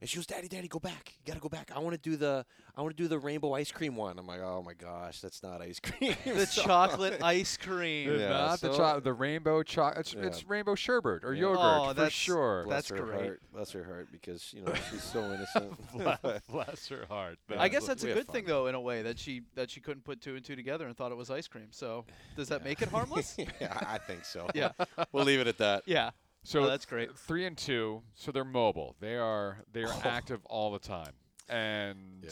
[0.02, 1.12] And she goes, "Daddy, Daddy, go back!
[1.16, 1.70] You gotta go back.
[1.72, 2.44] I want to do the
[2.76, 5.44] I want to do the rainbow ice cream one." I'm like, "Oh my gosh, that's
[5.44, 8.18] not ice cream." the So- chocolate ice cream.
[8.18, 10.00] Yeah, not the so- cho- the rainbow chocolate.
[10.00, 10.22] It's, Yeah.
[10.26, 11.42] it's rainbow sherbet or Yeah.
[11.42, 12.64] yogurt Oh, for that's- sure.
[12.64, 13.20] Bless That's her great.
[13.20, 13.42] heart.
[13.52, 15.72] Bless her heart because you know she's so innocent.
[16.50, 17.38] Bless her heart.
[17.56, 19.80] I guess we that's a good thing though, in a way, that she that she
[19.80, 21.68] couldn't put two and two together and thought it was ice cream.
[21.70, 23.36] So does that make it harmless?
[23.38, 24.48] yeah, I think so.
[24.52, 24.72] Yeah.
[25.12, 25.84] we'll leave it at that.
[25.86, 26.10] yeah.
[26.44, 27.16] So Oh, that's great.
[27.16, 28.96] Three and two, so they're mobile.
[29.00, 30.02] They are they are Oh.
[30.04, 31.12] active all the time,
[31.48, 32.30] and Yeah.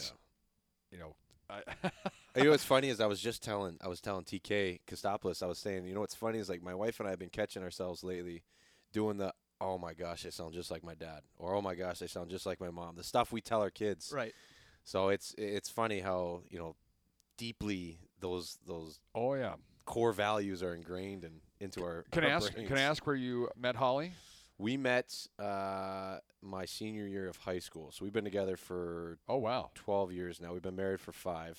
[0.91, 1.15] you know,
[1.49, 1.89] I uh,
[2.35, 5.47] you know what's funny is I was just telling I was telling TK Kostopoulos I
[5.47, 7.63] was saying you know what's funny is like my wife and I have been catching
[7.63, 8.43] ourselves lately
[8.93, 12.01] doing the oh my gosh I sound just like my dad or oh my gosh
[12.01, 14.33] I sound just like my mom the stuff we tell our kids Right.
[14.83, 16.75] so it's it's funny how you know
[17.37, 19.55] deeply those those oh yeah.
[19.85, 22.53] core values are ingrained and into our Can I our ask?
[22.53, 22.77] Can.
[22.77, 24.13] I ask where you met Holly?
[24.57, 29.37] we met uh, my senior year of high school so we've been together for Oh
[29.37, 29.71] wow.
[29.75, 31.57] 12 years now we've been married for five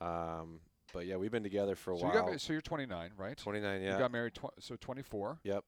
[0.00, 0.60] um,
[0.92, 3.36] but yeah we've been together for a So you while got so you're 29, right?
[3.36, 3.92] 29 yeah.
[3.92, 5.64] You got married tw- so 24, Yep.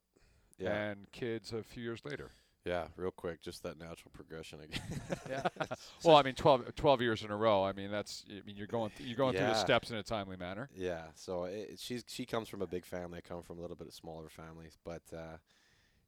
[0.59, 0.71] Yeah.
[0.91, 2.31] and kids a few years later.
[2.65, 2.87] Yeah.
[2.97, 5.01] Real quick, just that natural progression again.
[5.29, 5.43] Yeah.
[6.05, 7.63] Well, I mean 12, 12 years in a row.
[7.65, 10.03] I mean that's I mean you're going th- you're going through the steps in a
[10.03, 10.69] timely manner.
[10.77, 11.05] yeah.
[11.15, 13.19] So it, she's she comes from a big family.
[13.19, 15.39] I come from a little bit of smaller families, but uh,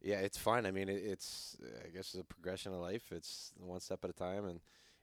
[0.02, 0.66] yeah, it's fun.
[0.66, 3.10] I mean, it, it's I guess it's a progression of life.
[3.10, 4.60] It's one step at a time, and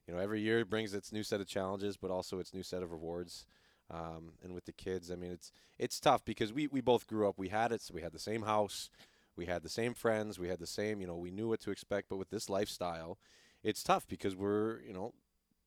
[0.07, 2.83] you know, every year brings its new set of challenges, but also its new set
[2.83, 3.45] of rewards.
[3.91, 7.27] Um, and with the kids, I mean, it's it's tough because we we both grew
[7.27, 7.37] up.
[7.37, 7.81] We had it.
[7.81, 8.89] So we had the same house.
[9.35, 10.39] We had the same friends.
[10.39, 12.09] We had the same, you know, we knew what to expect.
[12.09, 13.17] But with this lifestyle,
[13.63, 15.13] it's tough because we're, you know,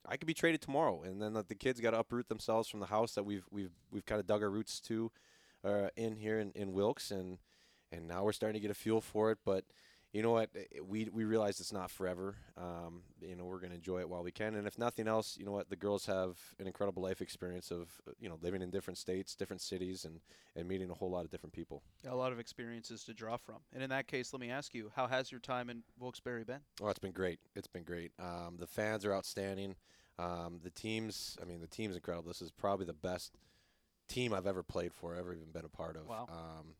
[0.08, 2.80] I could be traded tomorrow, and then the, the kids got to uproot themselves from
[2.80, 5.10] the house that we've we've we've kind of dug our roots to,
[5.64, 7.38] uh, in here in, in Wilkes, and
[7.90, 9.38] and now we're starting to get a feel for it.
[9.44, 9.64] But
[10.16, 10.48] you know what?
[10.56, 12.36] eh, We we realize it's not forever.
[12.56, 14.54] Um, you know, we're going to enjoy it while we can.
[14.54, 15.68] And if nothing else, you know what?
[15.68, 19.34] The girls have an incredible life experience of uh, you know living in different states,
[19.34, 20.20] different cities, and
[20.56, 21.82] and meeting a whole lot of different people.
[22.08, 23.56] A lot of experiences to draw from.
[23.74, 26.60] And in that case, let me ask you, how has your time in Wilkes-Barre been?
[26.80, 27.38] Oh, it's been great.
[27.54, 28.12] It's been great.
[28.18, 29.74] Um, the fans are outstanding.
[30.18, 32.28] Um, the teams, I mean, the team's incredible.
[32.28, 33.36] This is probably the best
[34.08, 36.08] team I've ever played for, ever even been a part of.
[36.08, 36.26] Wow.
[36.30, 36.74] Um,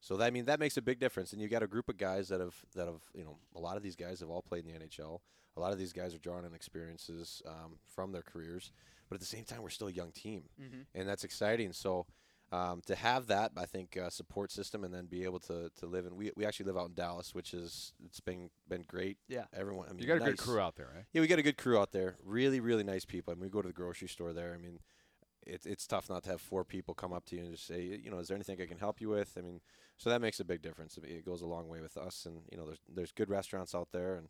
[0.00, 1.32] so that I mean that makes a big difference.
[1.32, 3.76] And you've got a group of guys that have that have you know a lot
[3.76, 5.20] of these guys have all played in the NHL.
[5.56, 8.72] A lot of these guys are drawing on experiences um, from their careers,
[9.08, 10.80] but at the same time we're still a young team, Mm-hmm.
[10.94, 11.72] and that's exciting.
[11.72, 12.06] So.
[12.52, 15.86] Um, to have that, I think, uh, support system, and then be able to, to
[15.86, 16.16] live in.
[16.16, 19.18] We, we actually live out in Dallas, which is it's been been great.
[19.28, 19.44] Yeah.
[19.54, 19.86] everyone.
[19.88, 21.04] I mean, You got a good crew out there, right?
[21.12, 22.16] Yeah, we got a good crew out there.
[22.24, 23.30] Really, really nice people.
[23.30, 24.52] I mean, we go to the grocery store there.
[24.52, 24.80] I mean,
[25.50, 27.82] it's it's tough not to have four people come up to you and just say,
[27.82, 29.36] you know, is there anything I can help you with?
[29.36, 29.60] I mean,
[29.98, 30.98] so that makes a big difference.
[31.02, 32.24] It goes a long way with us.
[32.26, 34.28] And you know, there's there's good restaurants out there, and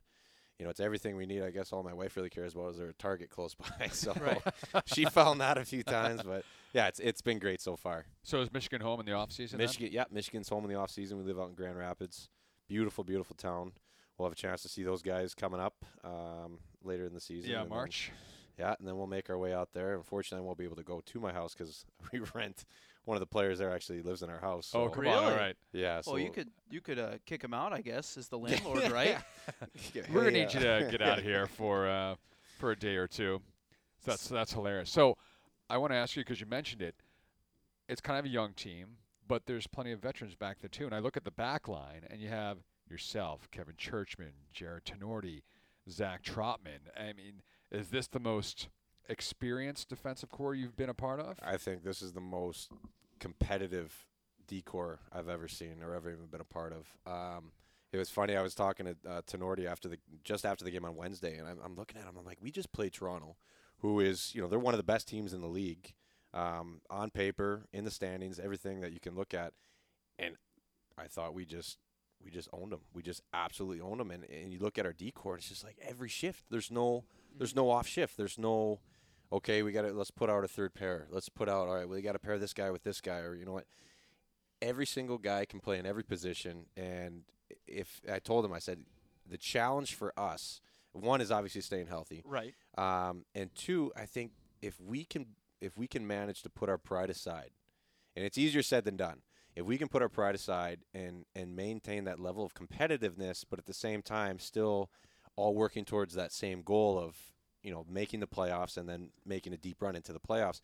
[0.59, 1.42] you know, it's everything we need.
[1.42, 3.88] I guess all my wife really cares about is there a Target close by.
[3.92, 4.14] So
[4.87, 8.06] she found that a few times, but yeah, it's it's been great so far.
[8.22, 9.59] So is Michigan home in the off season?
[9.59, 9.66] then?
[9.66, 11.18] Michigan, yeah, Michigan's home in the off season.
[11.18, 12.28] We live out in Grand Rapids.
[12.68, 13.72] Beautiful, beautiful town.
[14.16, 17.50] We'll have a chance to see those guys coming up um, later in the season.
[17.50, 18.12] Yeah, and then- March.
[18.60, 19.94] Yeah, and then we'll make our way out there.
[19.94, 22.64] Unfortunately, I won't be able to go to my house because we rent.
[23.06, 24.70] One of the players there actually lives in our house.
[24.74, 25.14] Oh, so- come on!
[25.14, 25.34] All Really?
[25.36, 26.02] right, Yeah.
[26.02, 28.90] So Well, you could you could uh, kick him out, I guess, as the landlord,
[28.90, 29.16] right?
[29.94, 32.14] Yeah, we're gonna hey, need you to get out of here for uh,
[32.58, 33.40] for a day or two.
[34.04, 34.90] So that's that's hilarious.
[34.90, 35.16] So
[35.70, 36.94] I want to ask you because you mentioned it.
[37.88, 40.84] It's kind of a young team, but there's plenty of veterans back there too.
[40.84, 45.42] And I look at the back line, and you have yourself, Kevin Czuczman, Jarred Tinordi,
[45.88, 46.80] Zach Trotman.
[46.96, 48.68] I mean, is this the most
[49.09, 51.38] experienced defensive core you've been a part of?
[51.42, 52.70] I think this is the most
[53.18, 54.06] competitive
[54.46, 56.87] decor I've ever seen or ever even been a part of.
[57.11, 57.52] Um,
[57.92, 58.37] it was funny.
[58.37, 61.48] I was talking to uh, Tinordi after the just after the game on Wednesday, and
[61.48, 62.14] I'm, I'm looking at him.
[62.18, 63.37] I'm like, we just played Toronto,
[63.78, 65.92] who is you know they're one of the best teams in the league,
[66.33, 69.54] um, on paper, in the standings, everything that you can look at,
[70.18, 70.37] and
[70.96, 71.78] I thought we just
[72.24, 72.83] we just owned them.
[72.94, 74.11] We just absolutely owned them.
[74.11, 76.44] And, and you look at our decor, it's just like every shift.
[76.50, 77.04] There's no
[77.36, 78.16] there's no off shift.
[78.16, 78.80] There's no
[79.32, 81.06] okay, we got to let's put out a third pair.
[81.10, 81.88] Let's put out all right.
[81.88, 83.66] We got to pair this guy with this guy, or you know what?
[84.62, 87.22] Every single guy can play in every position, and
[87.66, 88.80] if I told him, I said
[89.26, 90.60] the challenge for us
[90.92, 92.52] one is obviously staying healthy, Right.
[92.76, 95.26] um, and two, I think if we can
[95.60, 97.50] if we can manage to put our pride aside,
[98.16, 99.22] and it's easier said than done.
[99.56, 103.58] If we can put our pride aside and and maintain that level of competitiveness, but
[103.58, 104.90] at the same time still
[105.40, 107.16] all working towards that same goal of
[107.62, 110.61] you know making the playoffs and then making a deep run into the playoffs,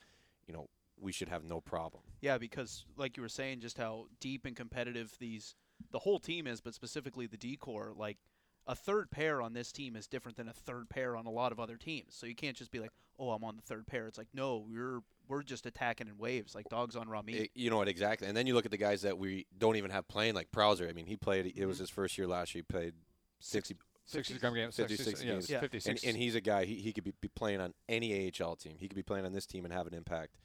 [0.46, 2.02] you know we should have no problem.
[2.20, 5.54] Yeah, because like you were saying, just how deep and competitive these
[5.90, 8.18] the whole team is, but specifically the decor, like
[8.66, 11.52] a third pair on this team is different than a third pair on a lot
[11.52, 12.14] of other teams.
[12.14, 14.64] So you can't just be like, "Oh, I'm on the third pair." It's like, no,
[14.68, 17.50] we're we're just attacking in waves, like dogs on raw meat.
[17.54, 18.26] You know what exactly?
[18.26, 20.88] And then you look at the guys that we don't even have playing, like Prowser.
[20.88, 21.52] I mean, he played.
[21.56, 21.82] It was mm-hmm.
[21.82, 22.64] his first year last year.
[22.66, 22.94] He played
[23.38, 25.50] sixty, 60 games, 56 60, yes, games.
[25.50, 25.60] Yeah.
[25.60, 26.02] 56.
[26.02, 26.64] and, and he's a guy.
[26.64, 28.76] He, he could be, be playing on any AHL team.
[28.78, 30.36] He could be playing on this team and have an impact.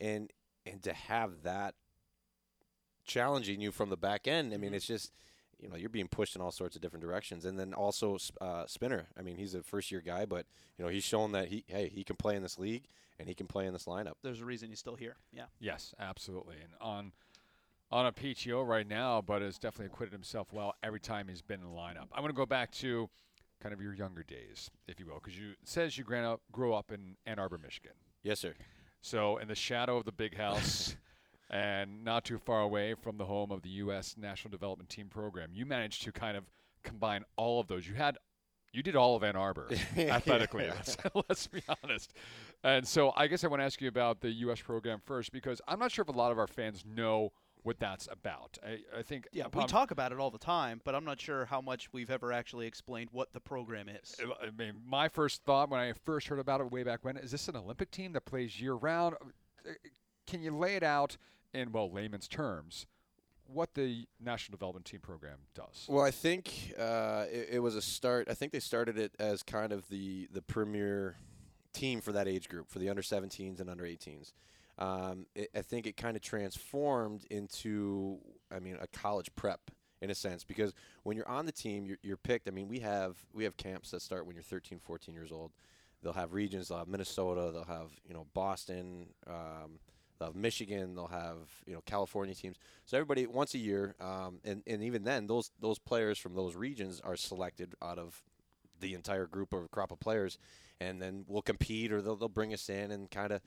[0.00, 0.30] And
[0.66, 1.74] and to have that
[3.04, 4.76] challenging you from the back end, I mean, Mhm.
[4.76, 5.12] it's just
[5.60, 7.44] you know you're being pushed in all sorts of different directions.
[7.44, 9.06] And then also uh, Spinner.
[9.16, 10.46] I mean, he's a first year guy, but
[10.76, 12.86] you know he's shown that he hey he can play in this league
[13.18, 14.14] and he can play in this lineup.
[14.22, 15.16] There's a reason he's still here.
[15.32, 15.44] Yeah.
[15.60, 16.56] Yes, absolutely.
[16.56, 17.12] And on
[17.94, 21.60] on a PTO right now, but has definitely acquitted himself well every time he's been
[21.60, 22.08] in the lineup.
[22.12, 23.08] I want to go back to
[23.62, 26.40] kind of your younger days, if you will, because you it says you grew up,
[26.50, 27.92] grew up in Ann Arbor, Michigan.
[28.24, 28.54] Yes, sir.
[29.00, 30.96] So in the shadow of the big house
[31.50, 34.16] and not too far away from the home of the U.S.
[34.18, 36.50] National Development Team program, you managed to kind of
[36.82, 37.86] combine all of those.
[37.86, 38.18] You had
[38.72, 40.66] you did all of Ann Arbor athletically.
[40.66, 40.96] Let's,
[41.28, 42.12] let's be honest.
[42.64, 44.60] And so I guess I want to ask you about the U.S.
[44.60, 47.30] program first because I'm not sure if a lot of our fans know
[47.64, 48.58] what that's about.
[48.64, 51.46] I, I think Yeah, we talk about it all the time, but I'm not sure
[51.46, 54.14] how much we've ever actually explained what the program is.
[54.20, 57.30] I mean, my first thought when I first heard about it way back when is
[57.30, 59.16] this an Olympic team that plays year round?
[59.66, 59.72] Uh,
[60.26, 61.16] Can you lay it out
[61.52, 62.86] in well layman's terms
[63.46, 65.86] what the National Development Team program does?
[65.88, 68.28] Well, I think uh, it, it was a start.
[68.30, 71.16] I think they started it as kind of the the premier
[71.72, 74.32] team for that age group, for the under 17s and under 18s.
[74.78, 78.18] Um, it, I think it kind of transformed into,
[78.50, 81.98] I mean, a college prep in a sense because when you're on the team, you're,
[82.02, 82.48] you're picked.
[82.48, 85.52] I mean, we have we have camps that start when you're 13, 14 years old.
[86.02, 86.68] They'll have regions.
[86.68, 87.50] They'll have Minnesota.
[87.52, 89.06] They'll have you know Boston.
[89.26, 89.78] Um,
[90.18, 92.56] they'll have Michigan, they'll have you know California teams.
[92.84, 96.54] So everybody once a year, um, and and even then, those those players from those
[96.56, 98.22] regions are selected out of
[98.80, 100.38] the entire group or crop of players,
[100.80, 103.40] and then we'll compete or they'll they'll bring us in and kind of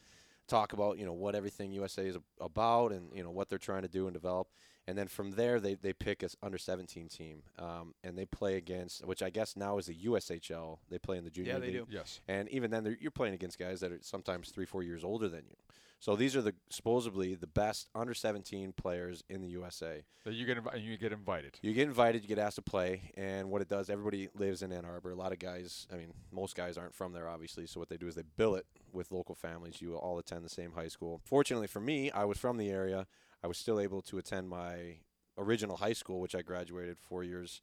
[0.47, 3.81] talk about you know what everything USA is about and you know what they're trying
[3.83, 4.47] to do and develop.
[4.89, 8.23] And then from there, they, they pick a s- under 17 team, um, and they
[8.25, 10.77] play against, which I guess now is the USHL.
[10.89, 11.75] They play in the junior Yeah, they league.
[11.75, 11.87] do.
[11.89, 12.21] Yes.
[12.29, 15.41] And even then, you're playing against guys that are sometimes three, four years older than
[15.45, 15.55] you.
[15.99, 20.03] So these are the supposedly the best under 17 players in the USA.
[20.25, 21.57] That you get invi- you get invited.
[21.61, 24.71] You get invited, you get asked to play, and what it does, everybody lives in
[24.71, 25.11] Ann Arbor.
[25.11, 27.65] A lot of guys, I mean, most guys aren't from there, obviously.
[27.65, 29.81] So what they do is they billet with local families.
[29.81, 31.19] You all attend the same high school.
[31.25, 33.07] Fortunately for me, I was from the area.
[33.43, 34.97] I was still able to attend my
[35.37, 37.61] original high school, which I graduated four years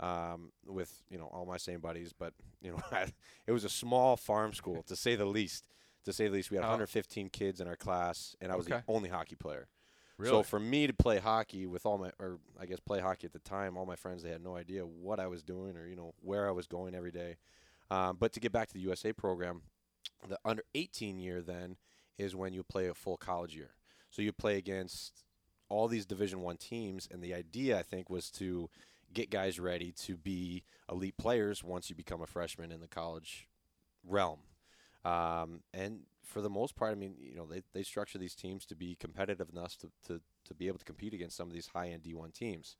[0.00, 2.12] um, with, you know, all my same buddies.
[2.12, 2.82] But you know,
[3.46, 5.68] it was a small farm school, to say the least.
[6.06, 6.68] To say the least, we had Oh.
[6.68, 8.78] 115 kids in our class, and I was Okay.
[8.86, 9.68] the only hockey player.
[10.18, 10.30] Really?
[10.30, 13.32] So for me to play hockey with all my, or I guess play hockey at
[13.34, 15.94] the time, all my friends they had no idea what I was doing or you
[15.94, 17.36] know where I was going every day.
[17.90, 19.62] Um, but to get back to the USA program,
[20.26, 21.76] the under 18 year then
[22.16, 23.74] is when you play a full college year.
[24.08, 25.24] So you play against
[25.68, 28.70] all these Division One teams, and the idea I think was to
[29.12, 33.48] get guys ready to be elite players once you become a freshman in the college
[34.02, 34.40] realm.
[35.06, 38.66] Um, and for the most part, I mean, you know, they, they structure these teams
[38.66, 41.68] to be competitive enough to, to, to be able to compete against some of these
[41.68, 42.76] high end D1 teams.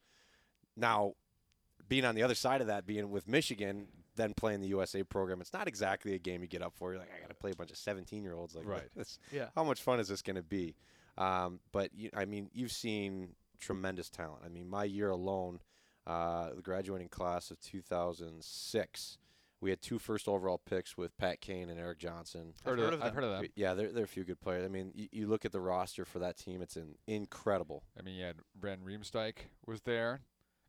[0.76, 1.12] Now,
[1.88, 3.86] being on the other side of that, being with Michigan,
[4.16, 6.90] then playing the USA program, it's not exactly a game you get up for.
[6.90, 8.54] You're like, I got to play a bunch of 17 year olds.
[8.56, 8.88] Like, Right.
[8.96, 9.48] this, Yeah.
[9.54, 10.74] how much fun is this going to be?
[11.16, 14.42] Um, but you, I mean, you've seen tremendous talent.
[14.44, 15.60] I mean, my year alone,
[16.06, 19.18] uh, the graduating class of 2006,
[19.60, 22.52] we had two first overall picks with Pat Kane and Erik Johnson.
[22.64, 23.46] Heard, heard of, of I've heard of them.
[23.54, 24.64] Yeah, they're, they're a few good players.
[24.64, 27.82] I mean, you, you look at the roster for that team; it's an incredible.
[27.98, 29.34] I mean, you had van Riemsdyk
[29.66, 30.20] was there.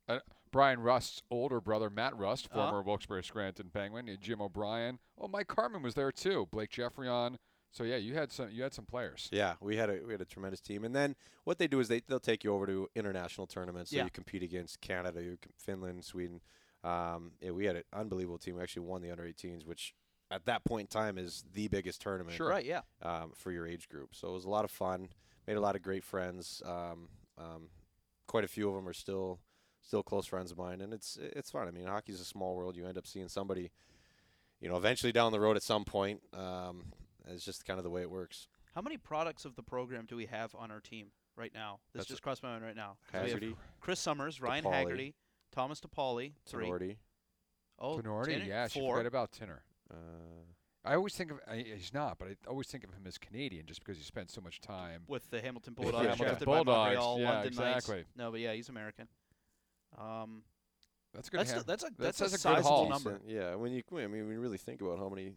[0.07, 0.19] Uh,
[0.51, 2.69] Brian Rust's older brother, Matt Rust, Uh-huh.
[2.69, 4.07] former Wilkes-Barre Scranton Penguin.
[4.07, 4.99] You had Jim O'Brien.
[5.19, 6.47] Oh, Mike Carman was there too.
[6.51, 7.35] Blake Geoffrion.
[7.73, 8.49] So yeah, you had some.
[8.49, 9.27] You had some players.
[9.31, 10.85] Yeah, we had a we had a tremendous team.
[10.85, 13.91] And then what they do is they they'll take you over to international tournaments.
[13.91, 14.05] So Yeah.
[14.05, 16.39] you compete against Canada, you Finland, Sweden.
[16.87, 18.55] Um, yeah, we had an unbelievable team.
[18.55, 19.93] We actually won the under 18s, which
[20.31, 22.49] at that point in time is the biggest tournament Sure.
[22.49, 22.65] Right.
[22.65, 22.81] Yeah.
[23.01, 24.13] um, for your age group.
[24.13, 25.09] So it was a lot of fun.
[25.47, 26.61] Made a lot of great friends.
[26.65, 27.69] Um, um,
[28.27, 29.39] quite a few of them are still
[29.81, 31.67] still close friends of mine, and it's it's fun.
[31.67, 32.75] I mean, hockey's a small world.
[32.75, 33.71] You end up seeing somebody,
[34.59, 36.21] you know, eventually down the road at some point.
[36.33, 36.91] Um,
[37.29, 38.47] it's just kind of the way it works.
[38.75, 41.79] How many products of the program do we have on our team right now?
[41.93, 42.97] This That's just crossed my mind right now.
[43.11, 45.15] Haggerty, Chris Summers, Ryan Haggerty,
[45.57, 46.67] Thomas Di Pauli, three.
[46.67, 46.97] Tinordi,
[47.79, 48.95] Oh, Tinordi, Tinner, yeah, she four.
[48.95, 49.63] forget about Tinner.
[49.91, 49.95] uh,
[50.85, 53.65] I always think of I, he's not, but I always think of him as Canadian
[53.65, 55.01] just because he spent so much time.
[55.07, 57.77] with the Hamilton Yeah, Bulldogs Hamilton drafted Bulldogs, Montreal, yeah, London Knights.
[57.77, 58.05] exactly.
[58.15, 59.07] No, but yeah, he's American.
[59.97, 60.43] Um,
[61.13, 61.39] That's a good.
[61.41, 62.89] that's ham- a, that's a that that's a says a good sizable haul.
[62.89, 63.11] number.
[63.19, 65.33] decent- Yeah, when you I mean when you really think about how many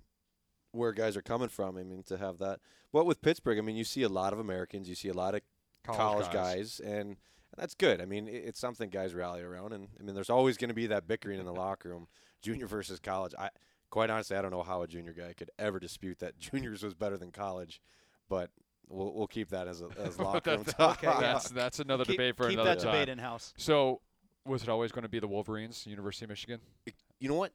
[0.72, 2.61] where guys are coming from, I mean to have that.
[2.92, 5.35] But with Pittsburgh, I mean you see a lot of Americans, you see a lot
[5.35, 5.40] of
[5.85, 6.80] college, guys.
[6.80, 7.16] and
[7.56, 8.00] that's good.
[8.00, 10.74] I mean it, it's something guys rally around, and I mean there's always going to
[10.74, 12.06] be that bickering in the locker room,
[12.42, 13.32] junior versus college.
[13.38, 13.50] I
[13.90, 16.94] quite honestly I don't know how a junior guy could ever dispute that juniors was
[16.94, 17.80] better than college,
[18.28, 18.50] but.
[18.92, 21.04] We'll, we'll keep that as a as locker room That's- talk.
[21.04, 21.20] okay.
[21.20, 22.92] That's that's another keep debate for keep another that time.
[22.92, 23.54] debate in house.
[23.56, 24.00] So,
[24.44, 26.58] was it always going to be the Wolverines, University of Michigan?
[27.20, 27.52] you know what?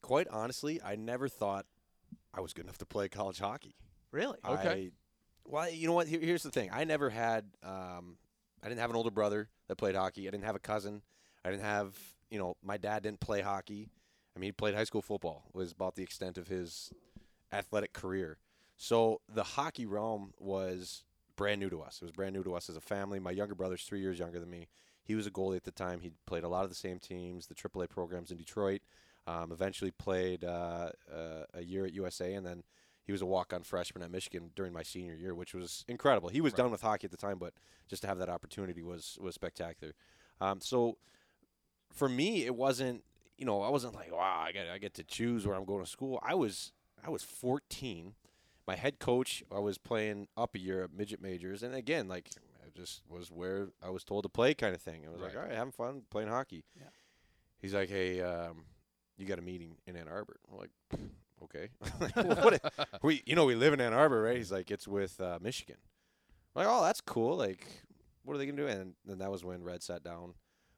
[0.00, 1.64] Quite honestly, I never thought
[2.34, 3.76] I was good enough to play college hockey.
[4.10, 4.36] Really?
[4.44, 4.68] Okay.
[4.68, 4.90] I,
[5.44, 6.08] well, you know what?
[6.08, 6.70] Here, here's the thing.
[6.72, 7.44] I never had.
[7.62, 8.16] Um,
[8.62, 10.28] I didn't have an older brother that played hockey.
[10.28, 11.02] I didn't have a cousin.
[11.44, 11.96] I didn't have.
[12.30, 13.90] You know, my dad didn't play hockey.
[14.34, 15.44] I mean, he played high school football.
[15.52, 16.92] Was about the extent of his
[17.52, 18.38] athletic career.
[18.76, 21.04] So the hockey realm was
[21.36, 21.98] brand new to us.
[22.00, 23.18] It was brand new to us as a family.
[23.18, 24.68] My younger brother's three years younger than me.
[25.04, 26.00] He was a goalie at the time.
[26.00, 28.80] He played a lot of the same teams, the AAA programs in Detroit.
[29.26, 32.64] Um, eventually played uh, uh, a year at USA, and then
[33.04, 36.28] he was a walk-on freshman at Michigan during my senior year, which was incredible.
[36.28, 36.58] He was Right.
[36.58, 37.54] done with hockey at the time, but
[37.88, 39.94] just to have that opportunity was was spectacular.
[40.40, 40.98] Um, so
[41.92, 43.04] for me, it wasn't.
[43.38, 45.82] You know, I wasn't like, wow, I get I get to choose where I'm going
[45.84, 46.18] to school.
[46.22, 46.72] I was
[47.04, 48.14] I was 14.
[48.66, 52.28] My head coach, I was playing up a year at midget majors, and again, like
[52.64, 55.04] it just was where I was told to play, kind of thing.
[55.04, 56.64] I was like, all right, having fun playing hockey.
[56.78, 56.84] Yeah.
[57.60, 58.64] He's like, hey, um,
[59.16, 60.36] you got a meeting in Ann Arbor.
[60.50, 60.70] I'm like,
[61.44, 61.68] okay.
[62.14, 62.72] what?
[63.02, 64.36] we, you know, we live in Ann Arbor, right?
[64.36, 65.76] He's like, it's with uh, Michigan.
[66.54, 67.36] I'm like, oh, that's cool.
[67.36, 67.66] Like,
[68.24, 68.66] what are they gonna do?
[68.66, 70.34] And then that was when Red sat down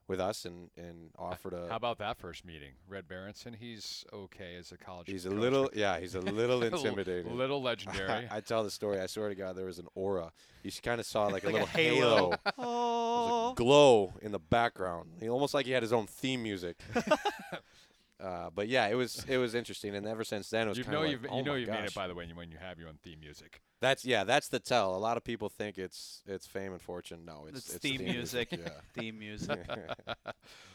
[0.06, 1.66] with us and and offered a.
[1.68, 2.72] How about that first meeting?
[2.86, 5.08] Red Berenson, he's okay as a college.
[5.08, 8.28] He's a little, yeah, he's a little Little- a little legendary.
[8.30, 9.00] I, tell the story.
[9.00, 10.32] I swear to God, there was an aura.
[10.62, 12.32] You kind of saw like a Like a little halo.
[12.56, 13.54] halo.
[13.56, 15.10] There glow in the background.
[15.20, 16.76] He almost like he had his own theme music.
[18.24, 20.84] Uh, but yeah, it was it was interesting, and ever since then, it was you
[20.84, 22.50] kind know of like, you've oh you know you've made it by the way when
[22.50, 23.60] you have your own theme music.
[23.80, 24.96] That's yeah, that's the tell.
[24.96, 27.26] A lot of people think it's it's fame and fortune.
[27.26, 28.52] No, it's It's it's theme music.
[28.52, 28.68] Yeah.
[28.94, 29.60] Theme music.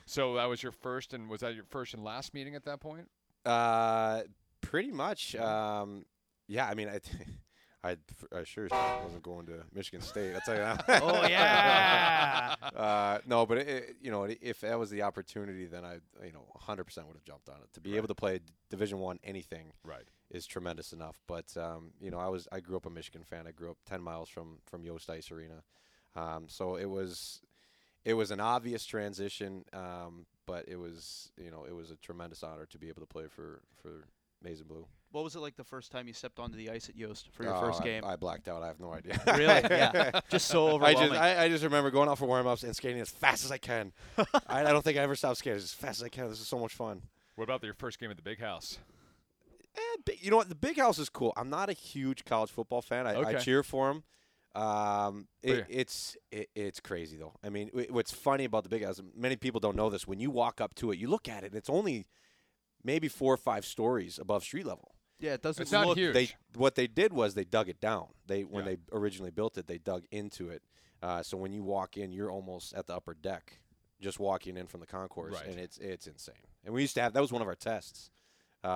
[0.05, 2.79] So that was your first, and was that your first and last meeting at that
[2.79, 3.07] point?
[3.45, 4.21] Uh,
[4.59, 5.35] pretty much.
[5.35, 6.03] Um,
[6.47, 6.67] yeah.
[6.67, 6.99] I mean, I,
[7.83, 7.95] I,
[8.35, 8.67] I sure
[9.03, 10.33] wasn't going to Michigan State.
[10.35, 11.01] I'll tell you that.
[11.01, 12.55] Oh, yeah.
[12.75, 16.45] uh, no, but it, you know, if that was the opportunity, then I, you know,
[16.67, 17.71] 100% would have jumped on it.
[17.73, 17.97] To be Right.
[17.97, 20.03] able to play Division One anything Right.
[20.29, 21.19] is tremendous enough.
[21.25, 23.47] But um, you know, I was I grew up a Michigan fan.
[23.47, 25.63] I grew up 10 miles from from Yost Ice Arena,
[26.15, 27.41] um, so it was
[28.03, 29.63] it was an obvious transition.
[29.73, 33.07] Um, but it was you know it was a tremendous honor to be able to
[33.07, 34.05] play for for
[34.43, 34.85] Maize and Blue.
[35.11, 37.43] What was it like the first time you stepped onto the ice at Yost for
[37.43, 38.03] your Oh, first game?
[38.05, 38.61] I, blacked out.
[38.61, 39.19] I have no idea.
[39.27, 39.43] really?
[39.45, 40.19] Yeah.
[40.29, 41.09] Just so I overwhelming.
[41.09, 43.51] just I, I just remember going out for warm ups and skating as fast as
[43.51, 43.91] I can.
[44.47, 46.29] I, I don't think I ever stopped skating as fast as I can.
[46.29, 47.01] This is so much fun.
[47.35, 48.77] What about your first game at the Big House?
[49.75, 50.49] Eh, bi- you know what?
[50.49, 51.33] The big house is cool.
[51.37, 53.07] I'm not a huge college football fan.
[53.07, 53.39] I, I Okay.
[53.39, 54.03] cheer for them.
[54.61, 57.33] Um, But it, it's it, it's crazy though.
[57.43, 59.01] I mean, wh- what's funny about the big house?
[59.15, 60.07] Many people don't know this.
[60.07, 61.47] When you walk up to it, you look at it.
[61.47, 62.05] and It's only
[62.83, 64.95] maybe four or five stories above street level.
[65.19, 66.13] Yeah, it doesn't It's not look huge.
[66.13, 68.07] They what they did was they dug it down.
[68.27, 68.71] They when Yeah.
[68.75, 70.63] they originally built it, they dug into it.
[71.01, 73.59] Uh, so when you walk in, you're almost at the upper deck,
[74.01, 75.45] just walking in from the concourse, Right.
[75.47, 76.35] and it's it's insane.
[76.65, 78.11] And we used to have that was one of our tests.
[78.63, 78.67] Uh,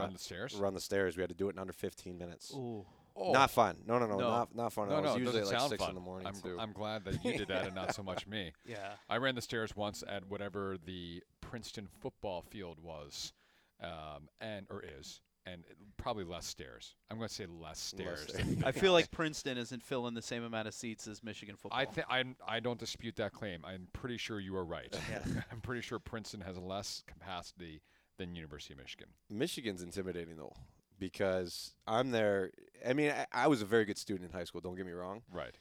[0.00, 0.54] Run the stairs.
[0.54, 1.16] run the stairs.
[1.16, 2.52] We had to do it in under 15 minutes.
[2.54, 2.86] Ooh.
[3.16, 3.32] Oh.
[3.32, 3.76] Not fun.
[3.86, 4.28] No, no, no, No.
[4.30, 4.88] not not fun.
[4.88, 5.90] No, no, It was usually doesn't like sound six fun.
[5.90, 6.56] in the morning I'm, too.
[6.58, 8.52] I'm glad that you did that and not so much me.
[8.64, 8.94] Yeah.
[9.10, 13.32] I ran the stairs once at whatever the Princeton football field was,
[13.80, 15.64] um, and or is, and
[15.96, 16.94] probably less stairs.
[17.10, 18.26] I'm going to say less stairs.
[18.28, 18.46] stairs.
[18.64, 21.80] I feel like Princeton isn't filling the same amount of seats as Michigan football.
[21.80, 23.64] I think I I don't dispute that claim.
[23.64, 24.94] I'm pretty sure you are right.
[25.10, 25.42] Yeah.
[25.52, 27.82] I'm pretty sure Princeton has less capacity
[28.18, 29.08] than University of Michigan.
[29.30, 30.54] Michigan's intimidating though
[30.98, 32.50] because I'm there.
[32.86, 34.60] I mean, I, I was a very good student in high school.
[34.60, 35.56] Don't get me wrong, Right.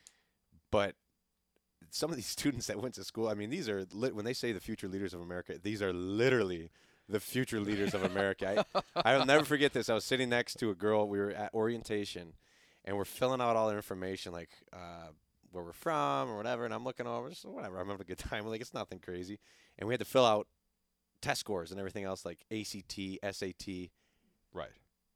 [0.71, 0.95] but
[1.89, 3.27] some of these students that went to school.
[3.27, 5.55] I mean, these are lit, when they say the future leaders of America.
[5.61, 6.69] These are literally
[7.11, 8.65] the future leaders of America.
[8.95, 9.89] I, I'll never forget this.
[9.89, 11.07] I was sitting next to a girl.
[11.07, 12.33] We were at orientation,
[12.85, 15.09] and we're filling out all their information, like uh,
[15.51, 16.65] where we're from or whatever.
[16.65, 17.79] And I'm looking over, just whatever.
[17.79, 18.45] I'm having a good time.
[18.47, 19.39] Like it's nothing crazy.
[19.77, 20.47] And we had to fill out
[21.21, 22.99] test scores and everything else, like ACT,
[23.35, 23.89] SAT.
[24.53, 24.69] Right.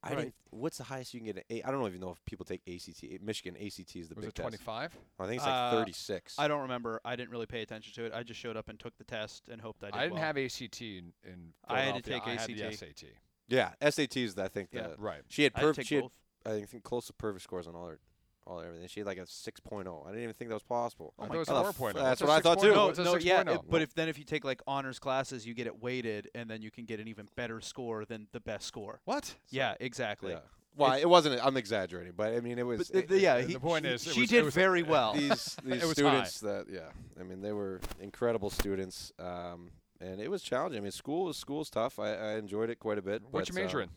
[0.06, 0.18] I Right.
[0.18, 0.36] didn't.
[0.52, 1.38] What's the highest you can get?
[1.38, 3.22] An A, I don't even know if people take ACT.
[3.22, 4.44] Michigan ACT is the Was big it test.
[4.44, 4.98] 25?
[5.20, 6.36] I think it's like Uh, 36.
[6.38, 7.02] I don't remember.
[7.04, 8.14] I didn't really pay attention to it.
[8.14, 10.22] I just showed up and took the test and hoped I did I didn't well.
[10.24, 12.14] have ACT in, in I had to Philadelphia.
[12.14, 13.00] take I had the ACT.
[13.00, 13.10] SAT.
[13.48, 14.94] yeah, SAT is I think Yeah.
[14.98, 15.24] Right.
[15.28, 16.12] she had I had to perf- take she had both.
[16.46, 18.00] I think close to perfect scores on all her
[18.48, 18.88] all everything.
[18.88, 20.06] She had like a 6.0.
[20.06, 21.14] I didn't even think that was possible.
[21.18, 21.66] I my thought it was God.
[21.76, 21.94] 4.0.
[21.94, 22.74] That's What's a what I thought too.
[22.74, 23.44] No, What's a no, yeah.
[23.44, 23.56] 6.0?
[23.56, 26.50] it- but if then if you take like honors classes, you get it weighted, and
[26.50, 29.02] then you can get an even better score than the best score.
[29.06, 29.36] What?
[29.50, 30.32] yeah, exactly.
[30.34, 30.40] Yeah.
[30.78, 31.40] Well, it, wasn't.
[31.46, 32.90] I'm exaggerating, but I mean, it was.
[32.90, 35.14] It- the- yeah, the point he- is, she was- did was- very well.
[35.14, 36.90] these these was students that yeah,
[37.20, 39.72] I mean, they were incredible students, um,
[40.02, 40.80] and it was challenging.
[40.80, 41.98] I mean, school was school's tough.
[41.98, 43.22] I, I enjoyed it quite a bit.
[43.32, 43.90] What'd but, you major um, in?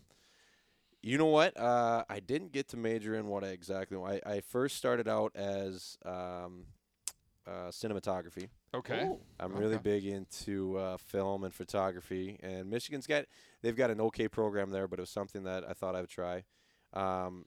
[1.01, 1.57] You know what?
[1.57, 3.97] Uh, I didn't get to major in what I exactly.
[3.97, 6.65] I, I first started out as um,
[7.47, 8.49] uh, cinematography.
[8.73, 9.09] Okay.
[9.39, 9.83] I'm really Okay.
[9.83, 13.25] big into uh, film and photography, and Michigan's got
[13.61, 16.09] they've got an okay program there, but it was something that I thought I would
[16.09, 16.43] try.
[16.93, 17.45] Um,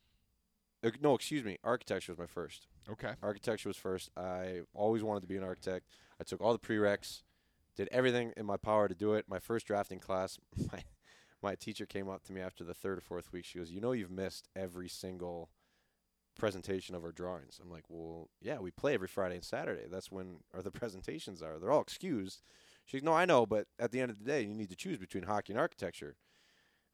[0.84, 2.66] uh, no, excuse me, architecture was my first.
[2.90, 3.12] Okay.
[3.22, 4.10] Architecture was first.
[4.16, 5.86] I always wanted to be an architect.
[6.20, 7.22] I took all the prereqs,
[7.76, 9.26] did everything in my power to do it.
[9.28, 10.38] My first drafting class,
[10.72, 10.82] my
[11.42, 13.44] my teacher came up to me after the third or fourth week.
[13.44, 15.50] She goes, "You know, you've missed every single
[16.38, 19.86] presentation of our drawings." I'm like, "Well, yeah, we play every Friday and Saturday.
[19.90, 21.58] That's when our the presentations are.
[21.58, 22.42] They're all excused."
[22.84, 24.98] She's, "No, I know, but at the end of the day, you need to choose
[24.98, 26.16] between hockey and architecture."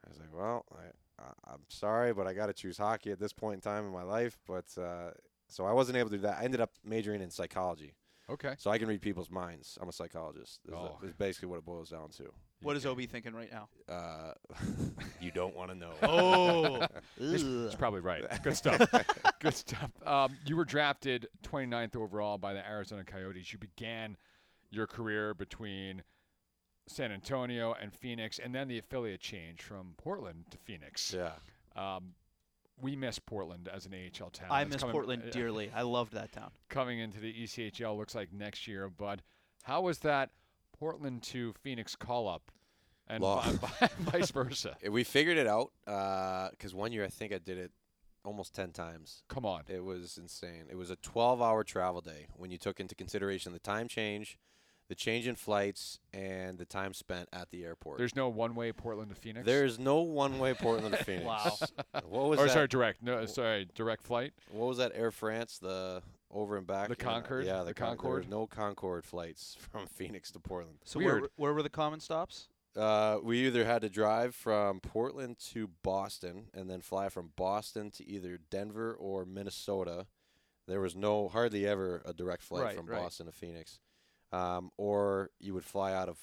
[0.05, 3.19] I was like, "Well, I, I I'm sorry, but I got to choose hockey at
[3.19, 5.11] this point in time in my life." But uh,
[5.49, 6.39] so I wasn't able to do that.
[6.39, 7.95] I ended up majoring in psychology,
[8.29, 8.55] Okay.
[8.59, 9.79] so I can read people's minds.
[9.81, 10.61] I'm a psychologist.
[10.67, 10.99] Is, Oh.
[11.03, 12.33] is basically what it boils down to.
[12.63, 12.93] What is Okay.
[12.93, 13.69] Obi thinking right now?
[13.89, 14.33] Uh,
[15.21, 15.93] you don't want to know.
[16.03, 16.87] Oh,
[17.19, 18.25] He's probably right.
[18.43, 18.81] Good stuff.
[19.41, 19.91] Good stuff.
[20.07, 23.53] Um, you were drafted 29th overall by the Arizona Coyotes.
[23.53, 24.17] You began
[24.71, 26.03] your career between
[26.89, 31.15] San Antonio and Phoenix, and then the affiliate change from Portland to Phoenix.
[31.17, 31.33] yeah.
[31.77, 32.15] Um,
[32.81, 34.49] we miss Portland as an AHL town.
[34.51, 35.71] I It's miss coming- Portland uh, dearly.
[35.75, 36.51] I loved that town.
[36.69, 39.21] Coming into the ECHL looks like next year, but
[39.65, 40.31] how was that
[40.79, 42.51] Portland to Phoenix call up,
[43.09, 43.23] and
[44.01, 44.77] vice versa?
[44.87, 47.73] Uh, We figured it out because one year I think I did it
[48.25, 49.23] almost 10 times.
[49.29, 49.63] Come on.
[49.69, 50.67] It was insane.
[50.71, 54.39] It was a 12 hour travel day when you took into consideration the time change,
[54.89, 57.99] the change in flights, and the time spent at the airport.
[57.99, 59.47] There's no one-way Portland to Phoenix.
[59.47, 61.25] There's no one way Portland to Phoenix.
[61.25, 61.53] Wow.
[62.07, 62.53] What was or that?
[62.53, 63.03] sorry, direct.
[63.03, 64.33] No, sorry, direct flight.
[64.51, 65.59] What was that Air France?
[65.59, 66.89] The over and back.
[66.89, 67.47] The you know, Concorde?
[67.47, 68.11] Yeah, The the, Con- Concorde?
[68.11, 70.79] There was no Concorde flights from Phoenix to Portland.
[70.85, 71.23] So where, Weird.
[71.23, 72.49] were- where were the common stops?
[72.77, 77.91] Uh, we either had to drive from Portland to Boston and then fly from Boston
[77.93, 80.07] to either Denver or Minnesota.
[80.69, 83.01] There was no hardly ever a direct flight Right, from right.
[83.03, 83.81] Boston to Phoenix.
[84.33, 86.19] Um, or you would fly out of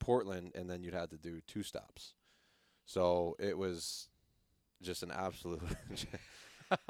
[0.00, 2.12] Portland and then you'd have to do two stops.
[2.84, 4.08] So it was
[4.82, 5.62] just an absolute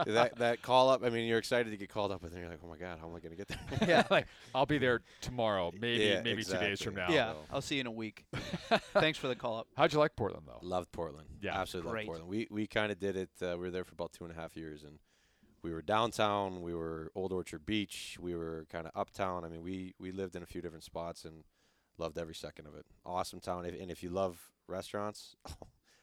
[0.06, 1.02] that that call up.
[1.04, 2.98] I mean, you're excited to get called up, and then you're like, oh my god,
[3.00, 3.58] how am I going to get there?
[3.88, 7.08] yeah, like I'll be there tomorrow, maybe Yeah, maybe two days from now.
[7.10, 8.24] yeah, so- I'll see you in a week.
[8.94, 9.66] Thanks for the call up.
[9.76, 10.58] How'd you like Portland though?
[10.62, 11.28] Loved Portland.
[11.40, 11.58] Yeah.
[11.58, 12.08] absolutely Great.
[12.08, 12.30] loved Portland.
[12.30, 13.30] We we kind of did it.
[13.42, 14.98] Uh, we were there for about two and a half years, and
[15.62, 16.62] we were downtown.
[16.62, 18.16] We were Old Orchard Beach.
[18.20, 19.44] We were kind of uptown.
[19.44, 21.44] I mean, we we lived in a few different spots and
[21.98, 22.86] loved every second of it.
[23.04, 23.64] Awesome town.
[23.66, 25.34] If, and if you love restaurants,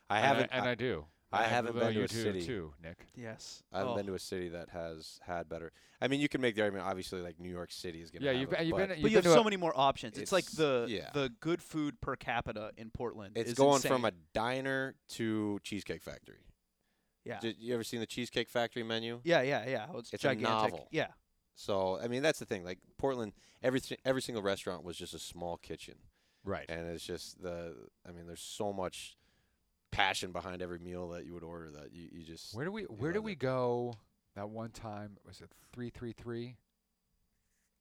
[0.09, 0.49] I haven't.
[0.51, 1.05] and I, I, do.
[1.35, 2.45] I And haven't been to a city.
[2.45, 3.07] too, Nick.
[3.15, 3.63] Yes.
[3.71, 3.95] I haven't Oh.
[3.97, 5.71] been to a city that has had better.
[6.01, 6.87] I mean, you can make the argument.
[6.87, 8.25] Obviously, like New York City is going to.
[8.25, 8.89] Yeah, you've it, been, you've but been.
[8.89, 10.17] But You've you have so many more options.
[10.17, 11.09] It's, like the yeah.
[11.13, 13.37] the good food per capita in Portland.
[13.37, 13.91] It's is going insane.
[13.91, 16.39] from a diner to Cheesecake Factory.
[17.23, 17.39] yeah.
[17.39, 19.21] Did you ever seen the Cheesecake Factory menu?
[19.23, 19.87] yeah, yeah, yeah.
[19.93, 20.71] Oh, It's, It's a gigantic.
[20.71, 20.87] novel.
[20.91, 21.07] Yeah.
[21.55, 22.63] So I mean, that's the thing.
[22.65, 23.33] Like Portland,
[23.63, 25.95] every every single restaurant was just a small kitchen,
[26.43, 26.65] right.
[26.69, 27.73] and it's just the.
[28.07, 29.15] I mean, there's so much
[29.95, 32.53] passion behind every meal that you would order that you, you just.
[32.53, 33.39] Where do we Where do we it.
[33.39, 33.93] go?
[34.35, 36.57] That one time was it three three three?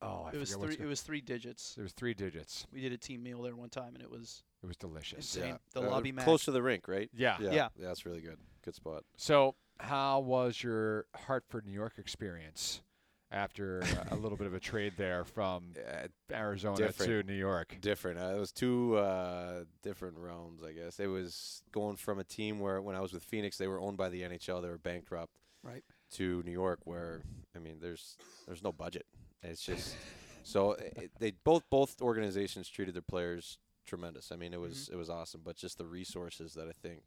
[0.03, 0.77] Oh, I it was three.
[0.79, 1.75] It was three digits.
[1.75, 2.67] There was three digits.
[2.73, 5.35] We did a team meal there one time, and it was It was delicious.
[5.35, 5.53] Insane.
[5.53, 6.25] yeah, The uh, lobby mat.
[6.25, 7.09] close to the rink, right?
[7.15, 7.37] Yeah.
[7.41, 7.69] Yeah, Yeah.
[7.79, 8.39] that's really good.
[8.65, 9.05] Good spot.
[9.17, 12.83] So, how was your Hartford, New York experience
[13.31, 17.27] after a little bit of a trade there from Yeah, Arizona Different.
[17.27, 17.77] to New York?
[17.81, 18.19] different.
[18.21, 21.01] Uh, it was two uh, different realms, I guess.
[21.01, 23.97] It was going from a team where when I was with Phoenix, they were owned
[23.97, 25.83] by the NHL, they were bankrupt, Right.
[26.13, 27.23] to New York, where
[27.57, 28.17] I mean, there's
[28.47, 29.07] there's no budget.
[29.43, 29.97] It's just
[30.45, 34.31] so it, they both both organizations treated their players tremendous.
[34.33, 37.03] I mean, it was it was awesome, but just the resources that I think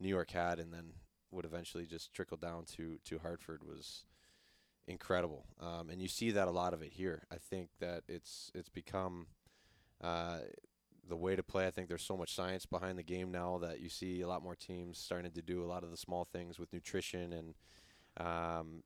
[0.00, 0.92] New York had, and then
[1.30, 4.04] would eventually just trickle down to to Hartford was
[4.86, 5.46] incredible.
[5.60, 7.24] Um, and you see that a lot of it here.
[7.32, 9.26] I think that it's it's become
[10.02, 10.38] uh,
[11.08, 11.66] the way to play.
[11.66, 14.42] I think there's so much science behind the game now that you see a lot
[14.42, 17.54] more teams starting to do a lot of the small things with nutrition and
[18.26, 18.82] um,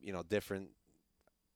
[0.00, 0.70] you know different.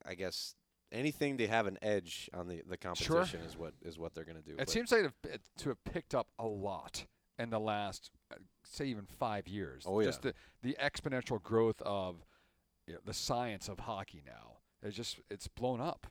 [0.07, 0.55] I guess
[0.93, 4.43] anything to have an edge on the the competition is what is what they're going
[4.43, 4.53] to do.
[4.53, 7.07] It But seems like it, to have picked up a lot
[7.39, 9.85] in the last, uh, say, even five years.
[9.87, 10.07] Oh, yeah.
[10.07, 12.17] Just the, the exponential growth of
[12.91, 14.59] you know, the science of hockey now.
[14.83, 16.07] It's just it's blown up.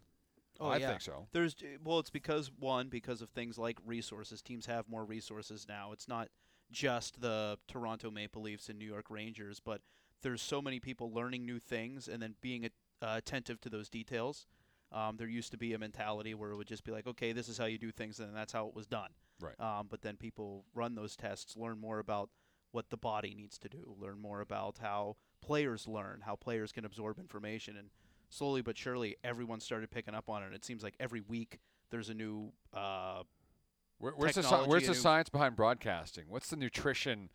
[0.60, 0.90] Oh, I yeah.
[0.90, 1.28] think so.
[1.32, 4.42] There's well, it's because one because of things like resources.
[4.42, 5.92] Teams have more resources now.
[5.92, 6.30] It's not
[6.72, 9.82] just the Toronto Maple Leafs and New York Rangers, but
[10.22, 12.66] there's so many people learning new things and then being
[13.02, 14.48] uh, attentive to those details.
[14.92, 17.48] Um, there used to be a mentality where it would just be like, okay, this
[17.48, 19.10] is how you do things, and that's how it was done.
[19.40, 19.60] Right.
[19.60, 22.30] Um, but then people run those tests, learn more about
[22.72, 26.86] what the body needs to do, learn more about how players learn, how players can
[26.86, 27.90] absorb information, and
[28.30, 30.48] slowly but surely, everyone started picking up on it.
[30.48, 31.60] And It seems like every week
[31.92, 32.52] there's a new.
[32.74, 33.24] Uh,
[34.00, 36.26] Where, where's the sci- technology where's the new- science behind broadcasting?
[36.30, 37.30] What's the nutrition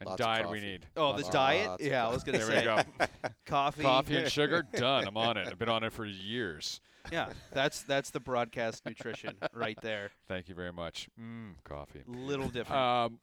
[0.00, 0.86] and Lots diet we need?
[0.96, 1.66] oh, Lots the diet.
[1.68, 2.64] lots of Yeah, I was gonna say.
[2.64, 3.06] There we go.
[3.46, 3.82] coffee.
[3.82, 5.06] Coffee and sugar, done.
[5.06, 5.48] I'm on it.
[5.48, 6.80] I've been on it for years.
[7.12, 10.10] Yeah, that's that's the broadcast nutrition right there.
[10.28, 11.08] Thank you very much.
[11.20, 12.02] Mm, coffee.
[12.06, 12.80] Little different.
[12.82, 13.18] Um,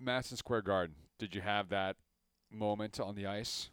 [0.00, 0.96] Madison Square Garden.
[1.18, 1.96] Did you have that
[2.50, 3.70] moment on the ice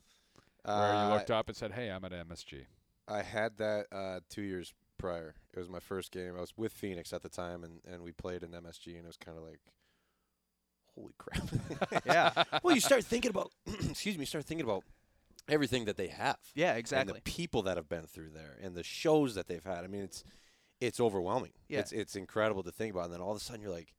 [0.64, 2.66] where uh, you looked up and said, "Hey, I'm at MSG"?
[3.08, 5.36] I had that uh, two years prior.
[5.54, 6.34] It was my first game.
[6.38, 9.08] I was with Phoenix at the time, and, and we played in MSG, and it
[9.08, 9.62] was kind of like,
[10.96, 11.48] holy crap.
[12.06, 13.52] yeah, well, you start thinking about,
[13.90, 14.84] excuse me, you start thinking about
[15.48, 16.38] everything that they have.
[16.54, 17.02] yeah, exactly.
[17.02, 17.14] And exactly.
[17.14, 19.84] the people that have been through there, and the shows that they've had.
[19.84, 20.24] I mean, it's
[20.82, 21.54] it's overwhelming.
[21.70, 21.80] Yeah.
[21.80, 23.94] It's it's incredible to think about, and then all of a sudden you're like,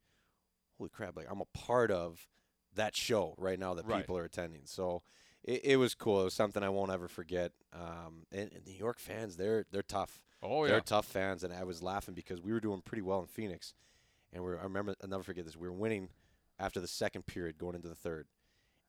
[0.77, 1.15] holy crap!
[1.15, 2.27] Like I'm a part of
[2.75, 4.01] that show right now that Right.
[4.01, 4.61] people are attending.
[4.65, 5.01] So
[5.43, 6.21] it, it was cool.
[6.21, 7.51] It was something I won't ever forget.
[7.73, 10.21] Um, and, and New York fans, they're they're tough.
[10.41, 13.27] Oh They're tough fans, and I was laughing because we were doing pretty well in
[13.27, 13.73] Phoenix,
[14.31, 15.57] and we were, I remember I'll never forget this.
[15.57, 16.09] We were winning
[16.57, 18.27] after the second period, going into the third,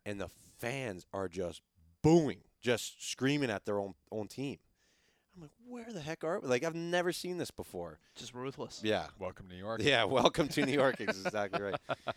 [0.07, 0.29] and the
[0.59, 1.63] fans are just
[2.03, 4.59] booing, just screaming at their own own team.
[5.35, 6.49] I'm like, where the heck are we?
[6.49, 7.99] Like, I've never seen this before.
[8.17, 8.81] Just ruthless.
[8.85, 9.07] Yeah.
[9.19, 9.81] Welcome to New York.
[9.83, 10.05] Yeah.
[10.21, 11.01] Welcome to New York.
[11.01, 11.77] exactly right.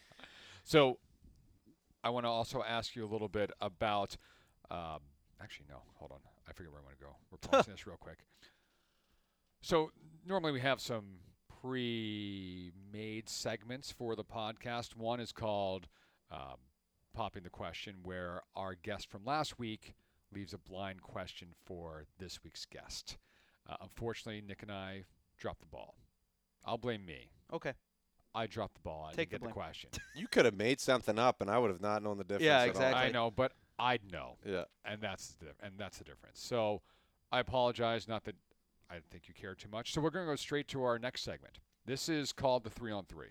[0.63, 0.97] So,
[2.03, 4.17] I want to also ask you a little bit about.
[4.69, 4.99] Um,
[5.41, 5.83] actually, no.
[5.95, 6.19] Hold on.
[6.47, 7.15] I forget where I want to go.
[7.31, 8.19] We're pausing this real quick.
[9.61, 9.91] So
[10.25, 11.19] normally we have some
[11.61, 14.95] pre-made segments for the podcast.
[14.97, 15.87] One is called
[16.29, 16.57] um,
[17.13, 19.95] "Popping the Question," where our guest from last week
[20.33, 23.17] leaves a blind question for this week's guest.
[23.69, 25.05] Uh, unfortunately, Nick and I
[25.37, 25.95] dropped the ball.
[26.65, 27.29] I'll blame me.
[27.53, 27.73] Okay.
[28.35, 29.05] I dropped the ball.
[29.09, 29.89] I Take didn't the get the question.
[30.15, 32.43] You could have made something up, and I would have not known the difference.
[32.45, 32.69] Yeah, at all.
[32.69, 33.01] exactly.
[33.01, 34.37] I know, but I'd know.
[34.45, 34.63] Yeah.
[34.85, 36.39] and that's the and that's the difference.
[36.39, 36.81] So
[37.31, 38.07] I apologize.
[38.07, 38.35] Not that
[38.89, 39.93] I think you care too much.
[39.93, 41.59] So we're going to go straight to our next segment.
[41.85, 43.29] This is called the three on three.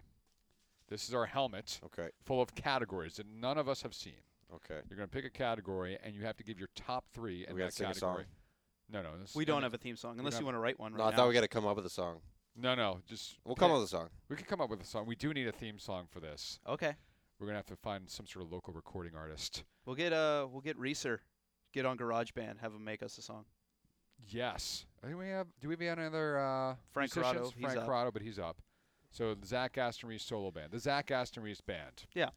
[0.88, 2.08] This is our helmet Okay.
[2.24, 4.20] full of categories that none of us have seen.
[4.54, 4.80] Okay.
[4.90, 7.54] You're going to pick a category, and you have to give your top three in
[7.54, 8.24] We gotta that sing a category.
[8.24, 8.24] song?
[8.92, 9.18] No, no.
[9.18, 11.04] This, We don't have a theme song unless you want to write one right No,
[11.04, 11.16] I now.
[11.16, 12.20] thought we got to come up with a song.
[12.56, 13.00] No, no.
[13.06, 14.08] Just We'll come up with a song.
[14.28, 15.06] We could come up with a song.
[15.06, 16.58] We do need a theme song for this.
[16.68, 16.94] okay.
[17.38, 19.64] We're going to have to find some sort of local recording artist.
[19.84, 21.22] We'll get uh we'll get Reeser,
[21.72, 23.46] get on GarageBand, have him make us a song.
[24.28, 24.86] Yes.
[25.02, 25.48] I think we have.
[25.60, 27.52] Do we have another uh, Frank musicians?
[27.56, 28.12] He's Frank up.
[28.12, 28.62] But he's up.
[29.10, 32.04] So the Zach Aston Reese solo band, the Zach Aston Reese band.
[32.14, 32.28] Yeah.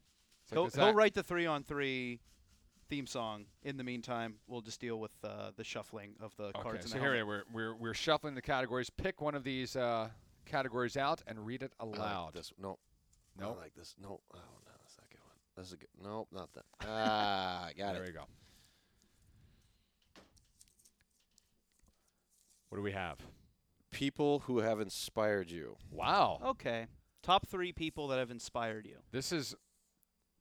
[0.42, 2.20] It's like he'll, the he'll write the three on three
[2.88, 3.46] theme song.
[3.62, 6.84] In the meantime, we'll just deal with uh, the shuffling of the Okay, cards.
[6.84, 7.26] in so the here we are.
[7.26, 8.90] We're, we're we're shuffling the categories.
[8.90, 10.08] Pick one of these uh,
[10.44, 12.34] categories out and read it I like aloud.
[12.34, 12.52] this.
[12.60, 12.78] No.
[13.38, 13.56] No.
[13.58, 13.94] I like this.
[14.00, 14.20] No.
[14.34, 14.70] Oh, no.
[14.82, 15.34] That's not a good one.
[15.56, 15.88] That's a good.
[16.02, 16.64] Nope, not that.
[16.86, 17.94] Ah, got it.
[17.94, 18.08] there it.
[18.08, 18.24] you go.
[22.68, 23.18] What do we have?
[23.92, 25.76] People who have inspired you.
[25.90, 26.40] Wow.
[26.44, 26.86] Okay.
[27.22, 28.96] Top three people that have inspired you.
[29.12, 29.54] This is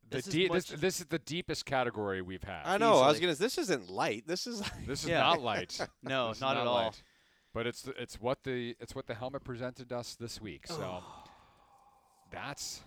[0.09, 2.61] the This is this, this is the deepest category we've had.
[2.65, 2.99] I know.
[2.99, 3.35] I was gonna.
[3.35, 4.25] This isn't light.
[4.27, 4.61] This is.
[4.61, 5.19] Like, this is Yeah.
[5.21, 5.79] not light.
[6.03, 6.75] No, This is not, at all.
[6.75, 7.03] light.
[7.53, 10.67] But it's it's what the it's what the helmet presented us this week.
[10.67, 11.01] So
[12.31, 12.81] that's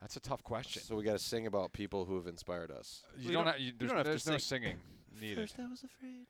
[0.00, 0.82] that's a tough question.
[0.82, 3.02] so we got to sing about people who have inspired us.
[3.18, 4.62] You We don't, don't- have, you, you there's, don't have to there's no sing.
[4.62, 4.76] singing
[5.20, 5.36] needed.
[5.50, 6.26] First, I was afraid.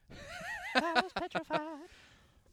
[1.50, 1.56] I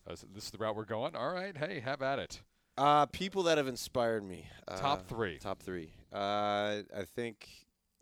[0.09, 1.15] Uh, so this is the route we're going.
[1.15, 2.41] All right, hey, have at it.
[2.78, 4.48] Uh, people that have inspired me.
[4.78, 5.38] Top Uh, three.
[5.40, 5.92] Top three.
[6.14, 7.48] Uh, I think.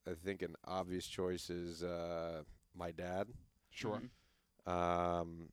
[0.07, 2.43] I think an obvious choice is uh,
[2.75, 3.27] my dad.
[3.71, 3.99] Sure.
[4.67, 4.71] Mhm.
[4.71, 5.49] Um,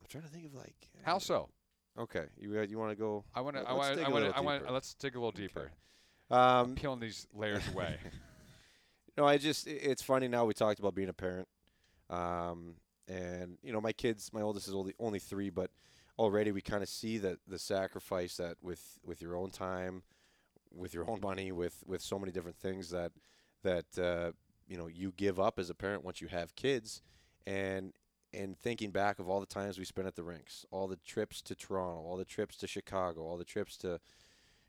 [0.00, 0.90] I'm trying to think of like.
[1.02, 1.50] How so?
[1.98, 3.24] Okay, you uh, you want to go?
[3.34, 3.62] I want to.
[3.62, 3.96] Let- I let's want.
[3.98, 4.36] dig want.
[4.36, 4.72] I want.
[4.72, 5.70] Let's dig a little deeper.
[6.30, 7.98] Um, Peeling these layers away.
[9.16, 10.44] No, I just i- it's funny now.
[10.44, 11.46] We talked about being a parent,
[12.10, 12.74] um,
[13.06, 14.32] and you know my kids.
[14.32, 15.70] My oldest is only only three, but
[16.18, 20.02] already we kind of see that the sacrifice that with with your own time,
[20.74, 23.12] with your own money, with with so many different things that
[23.62, 24.32] that uh,
[24.66, 27.02] you know you give up as a parent once you have kids,
[27.46, 27.92] and
[28.32, 31.40] and thinking back of all the times we spent at the rinks, all the trips
[31.42, 34.00] to Toronto, all the trips to Chicago, all the trips to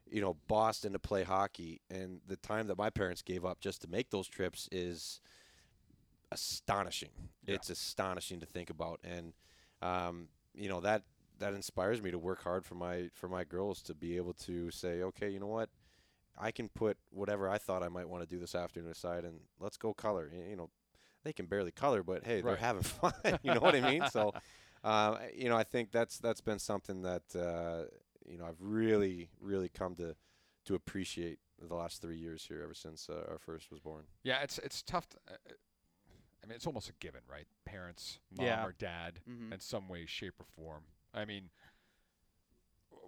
[0.10, 3.82] you know Boston to play hockey, and the time that my parents gave up just
[3.82, 5.20] to make those trips is
[6.32, 7.10] astonishing.
[7.46, 7.56] Yeah.
[7.56, 9.34] It's astonishing to think about, and
[9.82, 11.04] um, you know that
[11.40, 14.72] that inspires me to work hard for my for my girls to be able to
[14.72, 15.70] say, okay, you know what,
[16.38, 19.40] I can put whatever I thought I might want to do this afternoon aside, and
[19.60, 20.32] let's go color.
[20.50, 20.70] You know,
[21.24, 23.14] they can barely color, but hey, they're having fun.
[23.44, 24.04] you know what I mean?
[24.12, 24.34] So,
[24.84, 27.86] uh, you know, I think that's that's been something that uh,
[28.30, 30.16] you know I've really really come to
[30.66, 34.04] to appreciate the last three years here ever since uh, our first was born.
[34.24, 35.08] yeah, it's it's tough.
[35.10, 35.36] To, uh,
[36.44, 37.48] I mean, it's almost a given, right?
[37.66, 38.66] Parents, mom Yeah.
[38.66, 39.52] or dad, Mhm.
[39.54, 40.84] in some way, shape, or form.
[41.16, 41.50] I mean,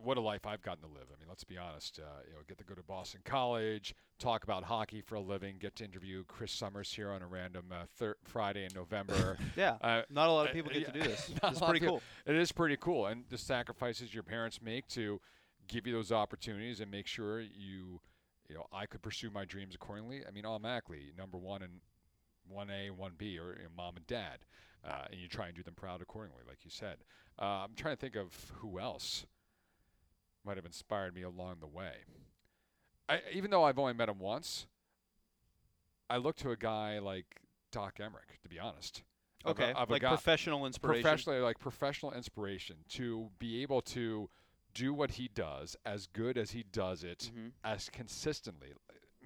[0.03, 1.08] what a life I've gotten to live.
[1.14, 1.99] I mean, let's be honest.
[1.99, 5.55] Uh, you know, get to go to Boston College, talk about hockey for a living,
[5.60, 9.38] get to interview Chris Summers here on a random uh, thir- Friday in November.
[9.55, 9.78] Yeah.
[9.82, 11.32] uh, Not a lot uh, of people get to do this.
[11.43, 12.01] It's pretty cool.
[12.26, 15.20] it is pretty cool, and the sacrifices your parents make to
[15.68, 17.99] give you those opportunities and make sure you,
[18.47, 20.22] you know, I could pursue my dreams accordingly.
[20.28, 21.82] I mean, automatically, number one and
[22.47, 24.39] one A, one B, or you know, mom and dad,
[24.86, 26.97] uh, and you try and do them proud accordingly, like you said.
[27.39, 29.25] Uh, I'm trying to think of who else
[30.45, 31.93] might have inspired me along the way.
[33.09, 34.67] I, even though I've only met him once,
[36.09, 39.03] I look to a guy like Doc Emrick, to be honest.
[39.45, 39.73] Of a- Okay.
[39.73, 41.01] of a like guy- professional inspiration.
[41.03, 44.30] professionally like professional inspiration to be able to
[44.73, 47.51] do what he does as good as he does it Mhm.
[47.63, 48.73] as consistently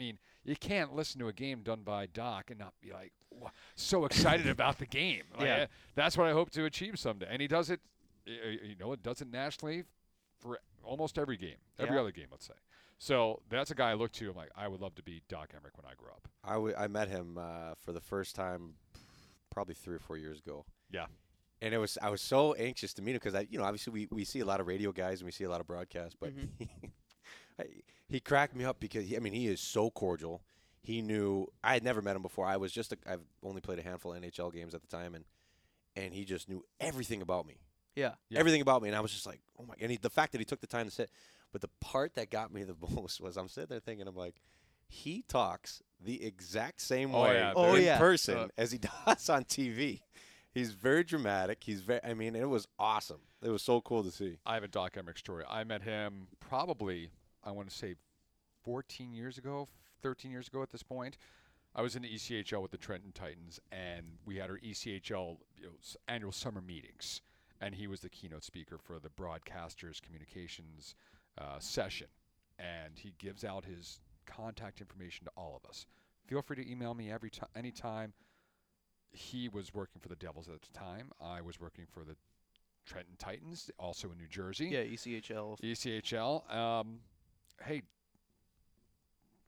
[0.02, 3.14] mean you can't listen to a game done by doc and not be like
[3.76, 5.56] so excited about the game Like, Yeah.
[5.56, 7.80] eh, that's what i hope to achieve someday and he does it
[8.28, 9.84] y- y- you know it does it nationally
[10.40, 12.02] for almost every game every Yeah.
[12.02, 12.60] other game let's say
[12.98, 15.50] so that's a guy i look to i'm like i would love to be doc
[15.54, 18.74] emrick when i grow up I, w- I met him uh, for the first time
[19.52, 20.66] probably three or four years ago.
[20.90, 21.06] Yeah.
[21.62, 23.92] and it was I was so anxious to meet him because I, you know, obviously
[23.94, 26.16] we, we see a lot of radio guys and we see a lot of broadcasts,
[26.20, 26.48] but Mhm.
[27.58, 27.68] he, I,
[28.08, 30.42] he cracked me up because he, I mean he is so cordial.
[30.84, 32.46] He knew I had never met him before.
[32.48, 35.14] I was just a, I've only played a handful of NHL games at the time,
[35.16, 35.26] and
[35.96, 37.58] and he just knew everything about me,
[37.96, 38.14] Yeah.
[38.30, 38.40] Yeah.
[38.40, 39.76] everything about me, and I was just like, oh my!
[39.76, 41.10] God, and he, the fact that he took the time to sit,
[41.52, 44.36] but the part that got me the most was I'm sitting there thinking I'm like,
[44.88, 47.98] he talks the exact same Oh, way yeah, Oh, in yeah.
[48.00, 50.02] person Uh, as he does on TV.
[50.54, 51.60] He's very dramatic.
[51.64, 52.04] He's very.
[52.04, 53.22] I mean, it was awesome.
[53.42, 54.38] It was so cool to see.
[54.46, 55.46] I have a Doc Emrick story.
[55.50, 57.10] I met him probably,
[57.44, 57.96] I want to say,
[58.64, 59.68] 14 years ago,
[60.02, 61.18] 13 years ago at this point.
[61.74, 65.64] I was in the ECHL with the Trenton Titans, and we had our ECHL you
[65.66, 65.72] know,
[66.08, 67.22] annual summer meetings,
[67.62, 70.96] and he was the keynote speaker for the broadcasters communications
[71.38, 72.08] uh, session,
[72.60, 75.86] and he gives out his contact information to all of us.
[76.28, 78.14] Feel free to email me every time, anytime.
[79.14, 81.12] He was working for the Devils at the time.
[81.22, 82.16] I was working for the
[82.86, 84.68] Trenton Titans, also in New Jersey.
[84.68, 84.84] Yeah.
[84.84, 85.60] ECHL.
[85.62, 86.54] ECHL.
[86.54, 87.00] Um,
[87.66, 87.82] hey,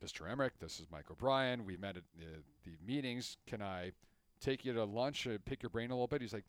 [0.04, 0.22] Mr.
[0.30, 1.64] Emrick, this is Mike O'Brien.
[1.64, 3.36] We met at the, the meetings.
[3.46, 3.92] Can I
[4.40, 6.20] take you to lunch, and pick your brain a little bit?
[6.20, 6.44] He's like,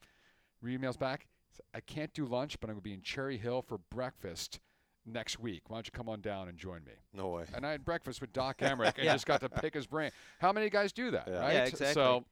[0.61, 1.28] re emails back.
[1.74, 4.59] I can't do lunch, but I'm going to be in Cherry Hill for breakfast
[5.05, 5.61] next week.
[5.70, 6.91] Why don't you come on down and join me?
[7.13, 7.45] No way.
[7.53, 9.13] And I had breakfast with Doc Emrick and Yeah.
[9.13, 10.11] just got to pick his brain.
[10.39, 11.39] How many guys do that, Yeah.
[11.39, 11.53] right?
[11.53, 11.93] Yeah, exactly.
[11.93, 12.26] So,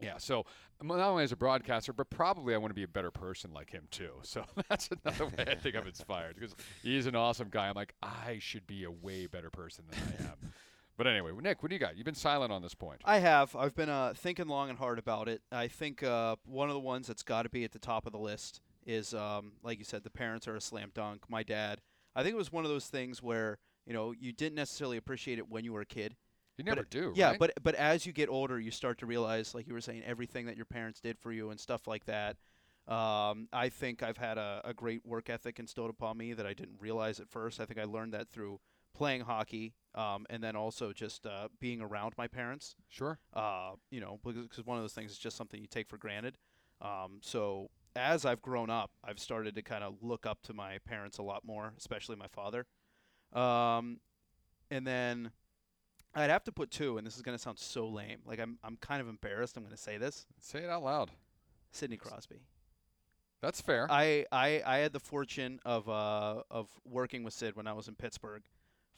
[0.00, 0.44] yeah, so
[0.82, 3.70] not only as a broadcaster, but probably I want to be a better person like
[3.70, 4.10] him too.
[4.22, 7.68] So that's another way I think I'm inspired because he's an awesome guy.
[7.68, 10.52] I'm like, I should be a way better person than I am.
[10.96, 11.96] but anyway, Nick, what do you got?
[11.96, 13.00] You've been silent on this point.
[13.04, 13.56] I have.
[13.56, 15.42] I've been uh, thinking long and hard about it.
[15.50, 18.12] I think uh, one of the ones that's got to be at the top of
[18.12, 21.22] the list is, um, like you said, the parents are a slam dunk.
[21.28, 21.80] My dad.
[22.14, 25.38] I think it was one of those things where you know you didn't necessarily appreciate
[25.38, 26.16] it when you were a kid.
[26.58, 27.38] You never it- do, Yeah, right?
[27.38, 30.46] but but as you get older, you start to realize, like you were saying, everything
[30.46, 32.36] that your parents did for you and stuff like that.
[32.86, 36.54] Um, I think I've had a, a great work ethic instilled upon me that I
[36.54, 37.60] didn't realize at first.
[37.60, 38.60] I think I learned that through
[38.94, 43.18] playing hockey, um, and then also just uh, being around my parents sure.
[43.34, 46.38] uh, you know, because one of those things is just something you take for granted.
[46.80, 50.78] Um, so as I've grown up, I've started to kind of look up to my
[50.78, 52.66] parents a lot more, especially my father.
[53.32, 54.00] Um,
[54.70, 55.30] and then
[56.22, 58.18] I'd have to put two, and this is going to sound so lame.
[58.26, 59.56] Like I'm, I'm kind of embarrassed.
[59.56, 60.26] I'm going to say this.
[60.40, 61.10] Say it out loud.
[61.70, 62.36] Sidney Crosby.
[63.40, 63.86] That's fair.
[63.90, 67.86] I, I, I had the fortune of, uh, of working with Sid when I was
[67.86, 68.42] in Pittsburgh.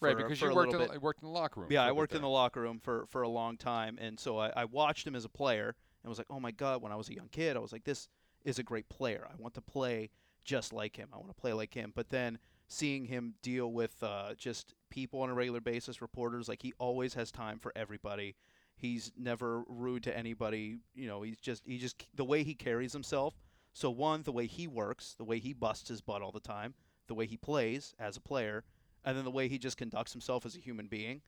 [0.01, 1.69] right, because you worked in, the- worked in the locker room.
[1.71, 4.39] Yeah, for I worked in the locker room for, for a long time, and so
[4.39, 6.97] I, I watched him as a player and was like, oh my god, when I
[6.97, 8.09] was a young kid, I was like, this
[8.45, 9.27] is a great player.
[9.31, 10.09] I want to play
[10.43, 11.11] just like him.
[11.13, 11.93] I want to play like him.
[11.95, 12.39] But then
[12.71, 17.15] seeing him deal with uh, just people on a regular basis, reporters, like he always
[17.15, 18.37] has time for everybody.
[18.77, 20.79] He's never rude to anybody.
[20.95, 23.35] You know, he's just he just the way he carries himself.
[23.73, 26.75] So one, the way he works, the way he busts his butt all the time,
[27.09, 28.65] the way he plays as a player,
[29.05, 31.23] and then the way he just conducts himself as a human being.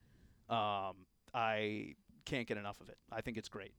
[0.48, 2.98] Um, I can't get enough of it.
[3.10, 3.74] I think it's great.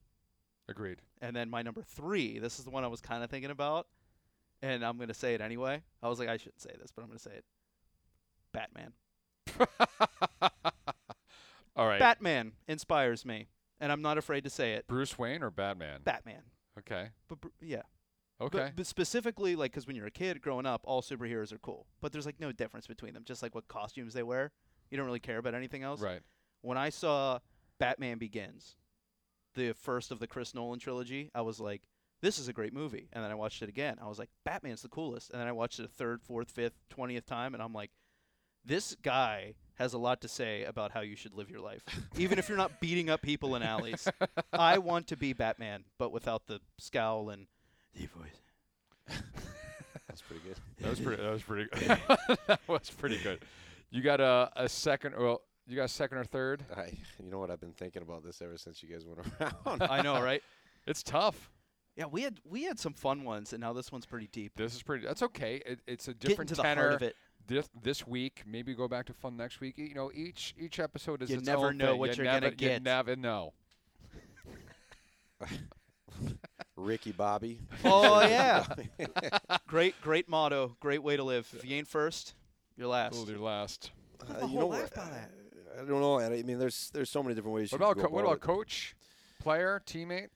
[0.67, 1.01] Agreed.
[1.21, 3.87] And then my number three, this is the one I was kind of thinking about,
[4.63, 5.83] and I'm gonna say it anyway.
[6.01, 7.45] I was like, I shouldn't say this, but I'm gonna say it.
[8.53, 8.93] Batman.
[11.75, 11.99] All right.
[11.99, 13.47] Batman inspires me,
[13.79, 14.87] and I'm not afraid to say it.
[14.87, 16.01] Bruce Wayne or Batman?
[16.03, 16.43] Batman.
[16.79, 17.09] okay.
[17.27, 17.81] But br- yeah.
[18.41, 18.57] Okay.
[18.57, 21.87] But, but specifically, like, because when you're a kid growing up, all superheroes are cool,
[22.01, 23.23] but there's like no difference between them.
[23.25, 24.51] Just like what costumes they wear,
[24.89, 25.99] you don't really care about anything else.
[26.01, 26.21] right.
[26.61, 27.39] when I saw
[27.79, 28.75] Batman Begins,
[29.55, 31.83] the first of the Chris Nolan trilogy, I was like,
[32.23, 33.09] this is a great movie.
[33.11, 33.97] And then I watched it again.
[34.01, 35.29] I was like, Batman's the coolest.
[35.31, 37.91] And then I watched it a third, fourth, fifth, twentieth time, and I'm like,
[38.65, 41.83] this guy has a lot to say about how you should live your life,
[42.17, 44.07] even if you're not beating up people in alleys.
[44.53, 47.47] I want to be Batman, but without the scowl and
[47.93, 49.19] deep voice.
[50.07, 50.55] That's pretty good.
[50.79, 51.21] That was pretty.
[51.21, 51.69] That was pretty.
[51.73, 52.37] Good.
[52.47, 53.39] that was pretty good.
[53.89, 55.15] You got a a second.
[55.17, 56.63] Well, you got a second or third.
[56.75, 57.49] I, you know what?
[57.49, 59.81] I've been thinking about this ever since you guys went around.
[59.81, 60.43] I know, right?
[60.85, 61.49] It's tough.
[61.95, 64.53] Yeah, we had we had some fun ones, and now this one's pretty deep.
[64.55, 65.05] This is pretty.
[65.05, 65.61] That's okay.
[65.65, 66.81] It, it's a Getting different to the tenor.
[66.81, 67.15] heart of it.
[67.45, 69.77] This this week, maybe go back to fun next week.
[69.77, 71.99] You know, each each episode is a so You its never own know thing.
[71.99, 72.83] what you you're gonna never, You get.
[72.83, 73.53] never know.
[76.75, 77.59] Ricky Bobby.
[77.83, 78.65] Oh yeah.
[79.67, 80.75] great, great motto.
[80.79, 81.47] Great way to live.
[81.55, 82.33] If you ain't first,
[82.77, 83.13] you're last.
[83.13, 83.91] Cool, your last.
[84.21, 84.95] Uh, you whole know life what?
[84.95, 85.31] by that.
[85.75, 86.19] I don't know.
[86.19, 87.71] I mean, there's there's so many different ways.
[87.71, 88.55] What you about can co- go what about about it.
[88.57, 88.95] coach,
[89.39, 90.27] player, teammate?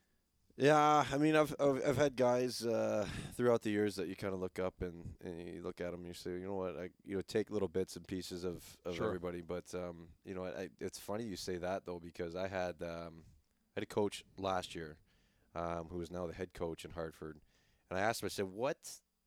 [0.59, 3.05] Yeah, I mean, I've I've, I've had guys uh,
[3.35, 5.99] throughout the years that you kind of look up and, and you look at them
[5.99, 8.63] and you say, you know what, I you know take little bits and pieces of,
[8.83, 9.05] of Sure.
[9.05, 9.41] everybody.
[9.41, 13.23] But um, you know, I, it's funny you say that though because I had um,
[13.75, 14.97] I had a coach last year
[15.55, 17.37] um, who is now the head coach in Hartford,
[17.91, 18.77] And I asked him, I said, what?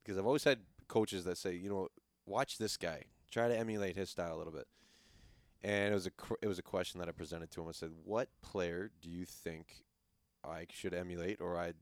[0.03, 0.59] Because I've always had
[0.89, 1.87] coaches that say, you know,
[2.25, 4.67] watch this guy, try to emulate his style a little bit.
[5.63, 6.11] And it was a
[6.41, 7.69] it was a question that I presented to him.
[7.69, 9.85] I said, what player do you think
[10.43, 11.75] I should emulate, or I'd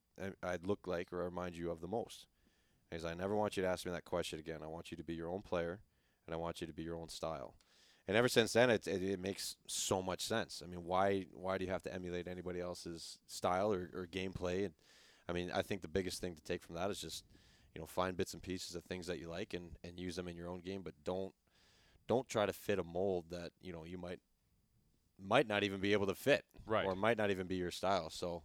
[0.43, 2.28] I'd look like, or remind you of the most?
[2.91, 4.60] Like, I never want you to ask me that question again.
[4.64, 5.80] I want you to be your own player,
[6.26, 7.55] and I want you to be your own style.
[8.07, 10.64] And ever since then, it, it, it makes so much sense.
[10.66, 14.66] I mean, why why do you have to emulate anybody else's style or, or gameplay?
[14.66, 14.74] And
[15.28, 17.24] I mean, I think the biggest thing to take from that is just
[17.76, 20.28] you know find bits and pieces of things that you like and, and use them
[20.28, 21.34] in your own game, but don't
[22.07, 24.20] don't try to fit a mold that you know you might
[25.24, 26.86] might not even be able to fit Right.
[26.86, 28.09] or might not even be your style.
[28.09, 28.43] So,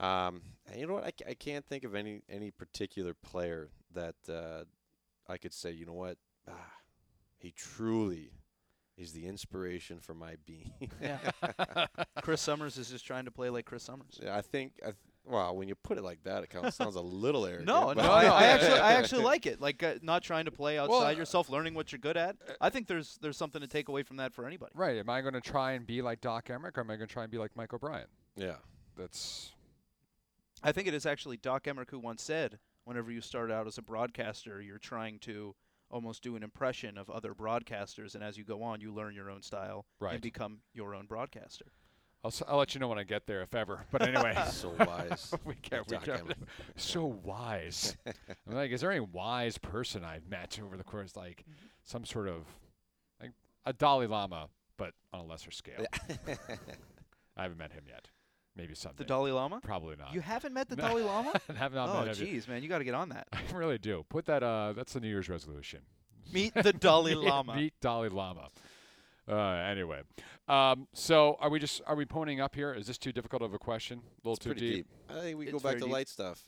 [0.00, 1.04] um, and you know what?
[1.04, 4.64] I, I can't think of any any particular player that uh,
[5.28, 6.16] I could say, you know what,
[6.48, 6.72] ah,
[7.38, 8.30] he truly
[8.96, 10.72] is the inspiration for my being.
[11.00, 11.18] Yeah.
[12.22, 14.18] Chris Summers is just trying to play like Chris Summers.
[14.22, 14.72] Yeah, I think.
[14.82, 14.96] I th-
[15.28, 17.66] well, when you put it like that, it kind of sounds a little arrogant.
[17.66, 19.60] No, but no, I, I actually, I actually like it.
[19.60, 22.36] Like uh, not trying to play outside Well, uh, yourself, learning what you're good at.
[22.60, 24.72] I think there's there's something to take away from that for anybody.
[24.74, 24.96] Right.
[24.96, 27.12] Am I going to try and be like Doc Emrick, or am I going to
[27.12, 28.06] try and be like Mike O'Brien?
[28.36, 28.56] yeah,
[28.96, 29.52] That's
[30.62, 33.78] I think it is actually Doc Emrick who once said, whenever you start out as
[33.78, 35.54] a broadcaster, you're trying to
[35.90, 39.30] almost do an impression of other broadcasters, and as you go on, you learn your
[39.30, 40.14] own style Right.
[40.14, 41.66] and become your own broadcaster.
[42.24, 43.84] I'll, s- I'll let you know when I get there, if ever.
[43.92, 45.32] But anyway, so wise.
[45.44, 45.86] we can't.
[45.88, 46.32] We Doc can't.
[46.76, 47.96] So wise.
[48.48, 51.44] I'm like, is there any wise person I've met over the course, like
[51.84, 52.42] some sort of
[53.20, 53.30] like
[53.66, 55.84] a Dalai Lama, but on a lesser scale?
[57.36, 58.08] I haven't met him yet.
[58.56, 58.96] Maybe someday.
[58.98, 59.60] The Dalai Lama?
[59.62, 60.12] Probably not.
[60.12, 60.88] You haven't met the No.
[60.88, 61.32] Dalai Lama?
[61.48, 62.26] I have not oh, met him.
[62.26, 62.34] yet.
[62.34, 63.28] jeez, man, you got to get on that.
[63.32, 64.04] I really do.
[64.08, 64.42] Put that.
[64.42, 65.80] Uh, that's the New Year's resolution.
[66.32, 67.54] Meet the Dalai Meet- Lama.
[67.54, 68.48] Meet Dalai Lama.
[69.28, 69.36] Uh,
[69.68, 70.00] anyway,
[70.48, 72.72] um, so are we just are we ponying up here?
[72.72, 73.98] Is this too difficult of a question?
[73.98, 74.74] A little It's too deep.
[74.74, 74.86] deep.
[75.10, 75.92] I think we go back to deep.
[75.92, 76.42] light stuff.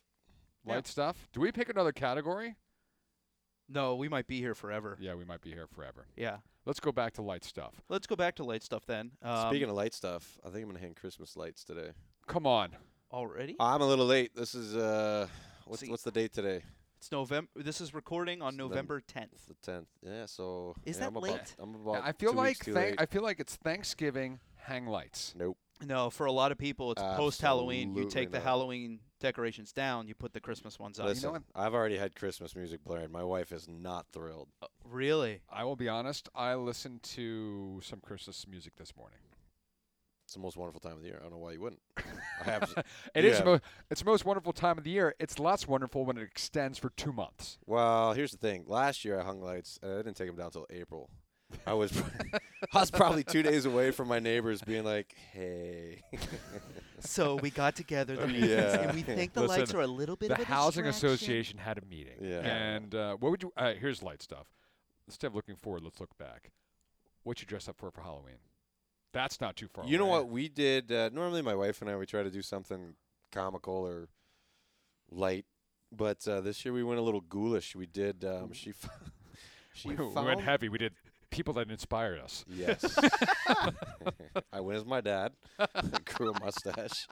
[0.65, 0.91] Light Yeah.
[0.91, 1.29] stuff.
[1.33, 2.57] Do we pick another category?
[3.69, 4.97] No, we might be here forever.
[5.01, 6.07] Yeah, we might be here forever.
[6.17, 6.39] Yeah.
[6.67, 7.81] Let's go back to light stuff.
[7.89, 9.13] Let's go back to light stuff then.
[9.23, 11.91] Um, Speaking of light stuff, I think I'm gonna hang Christmas lights today.
[12.27, 12.77] Come on.
[13.13, 14.35] already, I'm a little late.
[14.37, 15.27] This is uh,
[15.67, 16.63] what's See- what's the date today?
[17.01, 17.49] It's November.
[17.57, 19.47] This is recording on It's November 10th.
[19.49, 19.89] The tenth.
[20.03, 21.57] Yeah, so Is yeah, that I'm about, late?
[21.59, 23.01] I'm Yeah, about I feel two like weeks too thank- late.
[23.01, 24.39] I feel like it's Thanksgiving.
[24.57, 25.35] Hang lights.
[25.37, 25.57] nope.
[25.83, 27.95] No, for a lot of people, it's post Halloween.
[27.95, 28.45] You take the not.
[28.45, 31.07] Halloween decorations down, you put the Christmas ones up.
[31.07, 31.43] Listen, what?
[31.55, 33.11] I've already had Christmas music blaring.
[33.11, 34.49] My wife is not thrilled.
[34.61, 35.41] Uh, really?
[35.51, 36.29] I will be honest.
[36.35, 39.21] I listened to some Christmas music this morning.
[40.31, 41.17] It's the most wonderful time of the year.
[41.19, 41.81] I don't know why you wouldn't.
[42.41, 42.85] I have.
[43.17, 43.39] It is Yeah.
[43.41, 43.63] the most.
[43.91, 45.17] It's the most wonderful time of the year.
[45.19, 47.59] It's less wonderful when it extends for two months.
[47.67, 48.63] Well, here's the thing.
[48.69, 51.11] Last year I hung lights, and I didn't take them down until April.
[51.67, 51.91] I was
[52.73, 56.03] I was probably two days away from my neighbors being like, "Hey,
[57.01, 58.83] So we got together the meetings, Yeah.
[58.83, 61.59] and we think the Listen, lights are a little bit the of a housing association
[61.59, 62.19] had a meeting.
[62.21, 62.39] Yeah.
[62.43, 63.53] And uh, what would you?
[63.57, 64.47] Uh, here's light stuff.
[65.09, 66.53] Instead of looking forward, let's look back.
[67.25, 68.37] What you dress up for for Halloween?
[69.13, 69.85] That's not too far.
[69.85, 70.19] you know away.
[70.19, 70.93] what we did?
[70.93, 72.95] Uh, normally, my wife and I we try to do something
[73.33, 74.09] comical or
[75.11, 75.47] light,
[75.93, 77.75] but uh, this year we went a little ghoulish.
[77.75, 78.25] We did.
[78.25, 78.89] Um, she f-
[79.73, 80.69] she We, we went heavy.
[80.69, 80.93] We did
[81.31, 82.45] people that inspired us.
[82.49, 82.99] Yes.
[84.53, 85.33] I went as my dad.
[86.05, 87.09] Grew a mustache.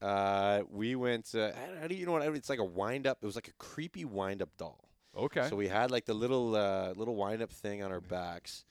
[0.00, 1.34] Uh, we went.
[1.34, 2.22] Uh, how do you know what?
[2.34, 3.18] It's like a wind up.
[3.22, 4.84] It was like a creepy wind up doll.
[5.16, 5.48] Okay.
[5.48, 8.64] So we had like the little uh, little wind up thing on our backs,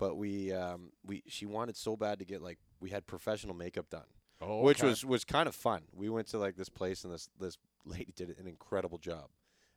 [0.00, 3.90] but we um, we she wanted so bad to get like we had professional makeup
[3.90, 4.06] done,
[4.40, 4.88] oh, which okay.
[4.88, 5.82] was was kind of fun.
[5.92, 9.28] We went to like this place and this this lady did an incredible job,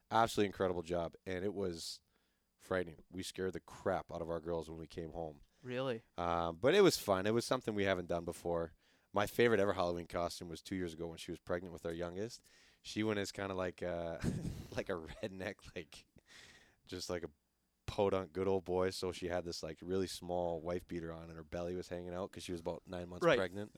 [0.09, 1.99] absolutely incredible job, and it was
[2.61, 2.95] frightening.
[3.11, 5.35] We scared the crap out of our girls when we came home.
[5.61, 6.03] Really?
[6.17, 7.27] Um, but it was fun.
[7.27, 8.71] It was something we haven't done before.
[9.13, 11.93] My favorite ever Halloween costume was two years ago when she was pregnant with our
[11.93, 12.41] youngest.
[12.81, 14.19] She went as kind of like a
[14.75, 16.05] like a redneck, like
[16.87, 17.29] just like a
[17.95, 18.89] podunk good old boy.
[18.89, 22.13] So she had this like really small wife beater on, and her belly was hanging
[22.13, 23.37] out because she was about nine months Right.
[23.37, 23.71] pregnant.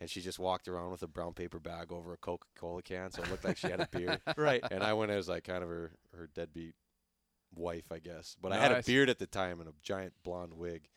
[0.00, 3.10] And she just walked around with a brown paper bag over a Coca Cola can,
[3.10, 4.20] so it looked like she had a beard.
[4.36, 4.62] Right.
[4.70, 6.74] And I went as like kind of her her deadbeat
[7.54, 8.36] wife, I guess.
[8.40, 10.88] But I had a beard at the time and a giant blonde wig.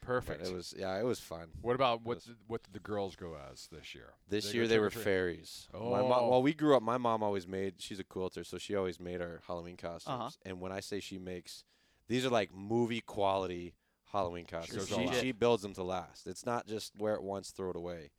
[0.00, 0.46] But perfect.
[0.46, 1.48] it was yeah, it was fun.
[1.60, 2.16] what about what?
[2.16, 4.14] was- Did, what did the girls go as this year?
[4.28, 5.04] This They year they were trick-or-treat?
[5.04, 5.68] fairies.
[5.74, 6.08] My Oh.
[6.08, 6.82] mom, well, we grew up.
[6.82, 7.74] My mom always made.
[7.82, 10.36] She's a quilter, so she always made our Halloween costumes.
[10.36, 10.48] Uh-huh.
[10.50, 11.64] And when I say she makes,
[12.08, 13.74] these are like movie quality
[14.12, 14.86] Halloween costumes.
[14.86, 16.26] goes all She she builds them to last.
[16.26, 18.10] It's not just wear it once, throw it away.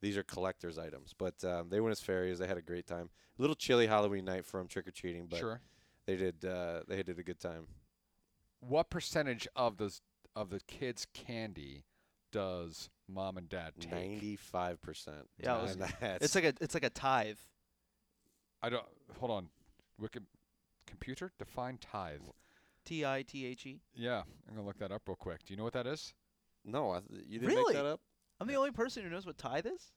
[0.00, 1.14] These are collector's items.
[1.16, 2.38] But um, they went as fairies.
[2.38, 3.10] They had a great time.
[3.38, 5.60] A little chilly Halloween night for them trick or treating, but Sure.
[6.06, 6.44] they did.
[6.44, 7.66] Uh, they did a good time.
[8.60, 9.92] What percentage of the
[10.36, 11.84] of the kids' candy
[12.30, 13.90] does mom and dad take?
[13.92, 15.28] Ninety-five percent.
[15.42, 15.76] Yeah, it was-
[16.20, 17.38] It's like a it's like a tithe.
[18.62, 18.84] I don't.
[19.18, 19.48] Hold on.
[19.98, 20.20] Wiki
[20.86, 22.20] computer define tithe.
[22.88, 23.82] T I T H E.
[23.94, 25.44] Yeah, I'm gonna look that up real quick.
[25.44, 26.14] Do you know what that is?
[26.64, 27.74] No, I th- you didn't Really?
[27.74, 28.00] make that up.
[28.40, 29.92] I'm the only person who knows what tithe is.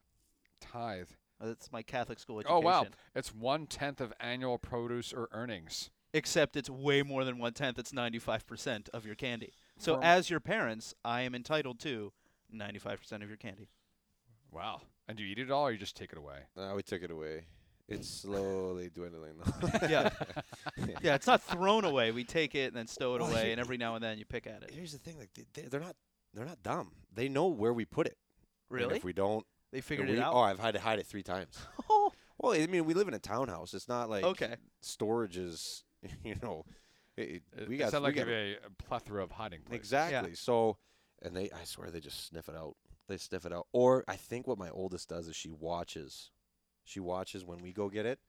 [0.60, 1.08] Tithe.
[1.40, 2.56] Oh, that's my Catholic school education.
[2.58, 2.86] Oh wow,
[3.16, 5.90] it's one tenth of annual produce or earnings.
[6.14, 7.80] Except it's way more than one tenth.
[7.80, 9.54] It's 95% of your candy.
[9.78, 12.12] So From- as your parents, I am entitled to
[12.54, 13.70] 95% of your candy.
[14.52, 14.82] Wow.
[15.08, 16.40] And do you eat it all, or you just take it away?
[16.58, 17.46] Uh, we took it away.
[17.94, 19.34] It's slowly dwindling.
[19.44, 19.70] though.
[19.90, 20.10] Yeah.
[21.02, 22.12] yeah, it's not thrown away.
[22.12, 24.26] We take it and then stow it Well, away, and every now and then you
[24.26, 24.72] pick at it.
[24.74, 25.96] Here's the thing: like they- they, they're not
[26.34, 26.92] they're not dumb.
[27.14, 28.18] They know where we put it.
[28.70, 28.96] And Really?
[28.98, 30.34] if we don't, They if figured we- it out.
[30.34, 31.58] Oh, I've had to hide it three times.
[31.90, 33.74] Oh, Well, I mean, we live in a townhouse.
[33.76, 34.56] It's not like okay.
[34.82, 35.84] storage is,
[36.24, 36.66] you know,
[37.16, 39.80] it, It, we it got sound we like got a, a plethora of hiding places.
[39.80, 40.34] exactly.
[40.34, 40.78] So,
[41.22, 42.78] and they, I swear, they just sniff it out.
[43.08, 43.68] They sniff it out.
[43.74, 46.32] Or I think what my oldest does is she watches.
[46.84, 48.20] She watches when we go get it.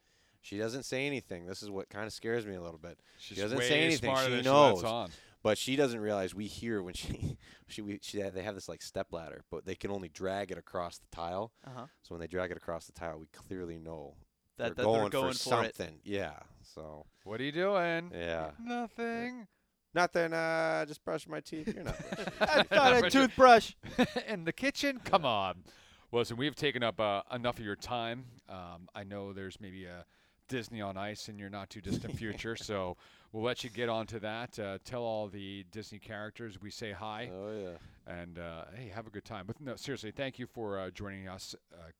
[0.40, 1.46] She doesn't say anything.
[1.46, 2.98] This is what kind of scares me a little bit.
[3.18, 4.14] She's doesn't way say anything.
[4.16, 4.84] She than lets knows.
[4.84, 5.10] on.
[5.44, 7.36] But she doesn't realize we hear when she,
[7.68, 10.58] she, we, she, they have this like step ladder, but they can only drag it
[10.58, 11.52] across the tile.
[11.66, 11.86] Uh-huh.
[12.02, 14.14] So when they drag it across the tile, we clearly know
[14.58, 15.74] That, they're that going, they're going for, for, it.
[15.76, 15.98] something.
[16.04, 16.34] Yeah.
[16.74, 18.10] So What are you doing?
[18.14, 19.46] yeah, Nothing.
[19.94, 20.32] nothing.
[20.32, 21.72] Uh, just brushing my teeth.
[21.74, 22.32] You're not brushing.
[22.40, 22.70] I teeth.
[22.70, 23.72] got a toothbrush.
[24.28, 25.00] in the kitchen?
[25.04, 25.64] Come on.
[26.12, 28.26] Well, listen, we've taken up uh, enough of your time.
[28.46, 30.04] Um, I know there's maybe a
[30.46, 32.98] Disney on Ice in your not too distant future, so
[33.32, 34.58] we'll let you get on to that.
[34.58, 38.14] Uh, tell all the Disney characters we say hi, oh yeah.
[38.20, 39.44] and uh, hey, have a good time.
[39.46, 41.54] But no, seriously, thank you for uh, joining us.
[41.72, 41.92] Uh,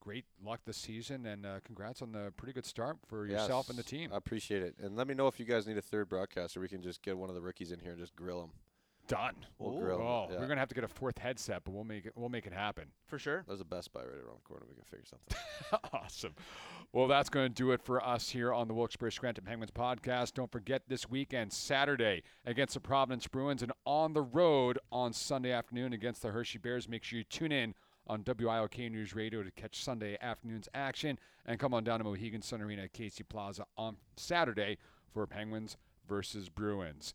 [0.00, 3.78] great luck this season, and uh, congrats on the pretty good start for yourself and
[3.78, 4.08] the team.
[4.14, 4.76] I appreciate it.
[4.82, 6.58] And let me know if you guys need a third broadcaster.
[6.58, 8.50] We can just get one of the rookies in here and just grill them.
[9.10, 9.34] Done.
[9.58, 9.80] We'll Ooh.
[9.80, 10.38] grill 'em, Oh, yeah.
[10.38, 12.12] we're gonna have to get a fourth headset, but we'll make it.
[12.14, 12.92] We'll make it happen.
[13.08, 13.42] For sure.
[13.48, 14.66] There's a Best Buy right around the corner.
[14.68, 15.36] We can figure something.
[15.92, 16.34] awesome.
[16.92, 20.34] Well, that's going to do it for us here on the Wilkes-Barre Scranton Penguins podcast.
[20.34, 25.50] Don't forget this weekend, Saturday, against the Providence Bruins, and on the road on Sunday
[25.50, 26.88] afternoon against the Hershey Bears.
[26.88, 27.74] Make sure you tune in
[28.06, 32.42] on WILK News Radio to catch Sunday afternoon's action, and come on down to Mohegan
[32.42, 34.78] Sun Arena at Casey Plaza on Saturday
[35.12, 35.76] for Penguins
[36.08, 37.12] versus Bruins.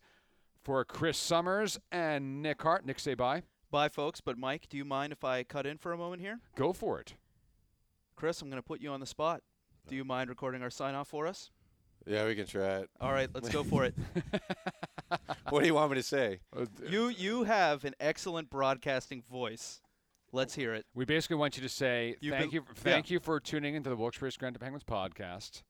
[0.66, 3.44] For Chris Summers and Nick Hart, Nick, say bye.
[3.70, 4.20] Bye, folks.
[4.20, 6.40] But Mike, do you mind if I cut in for a moment here?
[6.56, 7.14] Go for it.
[8.16, 9.42] Chris, I'm going to put you on the spot.
[9.86, 11.52] Do you mind recording our sign off for us?
[12.04, 12.90] yeah, we can try it.
[13.00, 13.94] All right, let's go for it.
[15.50, 16.40] What do you want me to say?
[16.56, 19.80] Uh, you you have an excellent broadcasting voice.
[20.32, 20.84] Let's hear it.
[20.96, 23.88] We basically want you to say You've thank been- you, thank you for tuning into
[23.88, 25.62] the Wilkes-Barre Scranton Penguins podcast.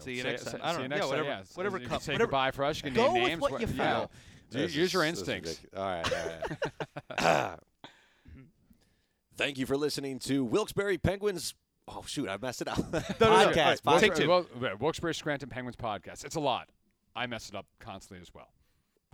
[0.00, 0.60] See you say- next say- time.
[0.62, 0.96] I don't see you know.
[0.96, 1.42] next Yeah, time, whatever- yeah.
[1.54, 2.76] whatever You com- say whatever- goodbye for us.
[2.78, 3.40] You can Go name with names.
[3.42, 3.98] what you yeah.
[4.00, 4.10] feel.
[4.50, 5.60] Do- use your is- this is instincts.
[5.76, 7.58] all right, all right.
[9.36, 11.54] Thank you for listening to Wilkes-Barre Penguins.
[11.88, 12.78] Oh shoot, I messed it up.
[12.78, 13.00] no, no.
[13.00, 13.80] Podcast.
[13.86, 14.16] All right, take podcast.
[14.16, 14.28] two.
[14.28, 16.24] Well, well, Wilkes-Barre Scranton Penguins podcast.
[16.24, 16.68] It's a lot.
[17.16, 18.52] I mess it up constantly as well.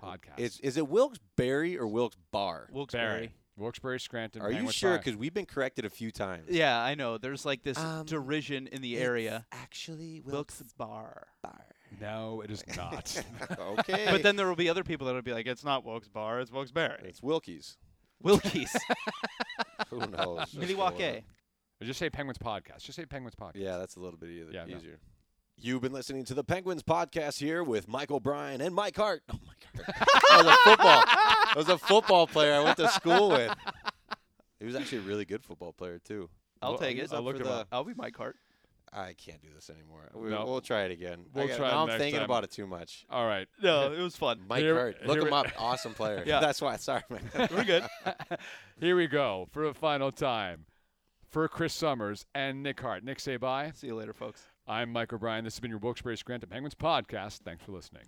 [0.03, 0.39] Podcast.
[0.39, 2.68] Is is it Wilkes-Barre or Wilkes-Bar?
[2.72, 3.32] Wilkes-Barre.
[3.57, 3.65] Barry.
[3.65, 4.43] Wilkes-Barre Scranton.
[4.43, 4.99] Are you sure?
[4.99, 6.49] Because we've been corrected a few times.
[6.51, 7.19] Yeah, I know.
[7.19, 9.47] There's like this Um, derision in the area.
[9.53, 11.29] Actually, Wilkes-Bar.
[12.01, 13.23] No, it is not.
[13.59, 14.09] okay.
[14.11, 16.51] But then there will be other people that will be like, it's not Wilkes-Bar, it's
[16.51, 17.01] Wilkes-Barre.
[17.05, 17.77] it's Wilkies.
[18.23, 18.75] Wilkies.
[19.91, 20.41] Who knows?
[20.51, 20.99] Just Milwaukee.
[20.99, 21.25] going
[21.83, 22.83] just say Penguins podcast.
[22.83, 23.53] Just say Penguins podcast.
[23.57, 24.79] Yeah, that's a little bit either, Yeah, no.
[25.59, 29.23] You've been listening to the Penguins podcast here with Michael Bryan and Mike Hart.
[29.33, 29.97] Oh, Mike Hart.
[30.29, 31.03] that was a football.
[31.07, 33.53] That was a football player I went to school with.
[34.61, 36.29] He was actually a really good football player too.
[36.61, 37.11] I'll Well, take it.
[37.13, 37.67] I looked for him the-.
[37.73, 38.37] I'll be Mike Hart.
[38.93, 40.11] I can't do this anymore.
[40.15, 40.45] We, No.
[40.45, 41.25] We'll try it again.
[41.35, 42.25] I We'll try I'm thinking time.
[42.25, 43.05] about it too much.
[43.11, 43.49] All right.
[43.63, 44.41] No, it was fun.
[44.49, 45.07] Mike Here- Hart.
[45.07, 45.47] Look here him up.
[45.59, 46.23] Awesome player.
[46.27, 46.41] Yeah.
[46.41, 46.77] That's why.
[46.77, 47.49] Sorry, man.
[47.51, 47.85] We're good.
[48.79, 50.67] Here we go for the final time.
[51.31, 53.05] For Chris Summers and Nick Hart.
[53.05, 53.73] Nick, say bye.
[53.75, 54.43] See you later, folks.
[54.69, 55.45] I'm Mike O'Brien.
[55.45, 57.41] This has been your Wilkes-Barre Scranton Penguins podcast.
[57.45, 58.03] Thanks for listening.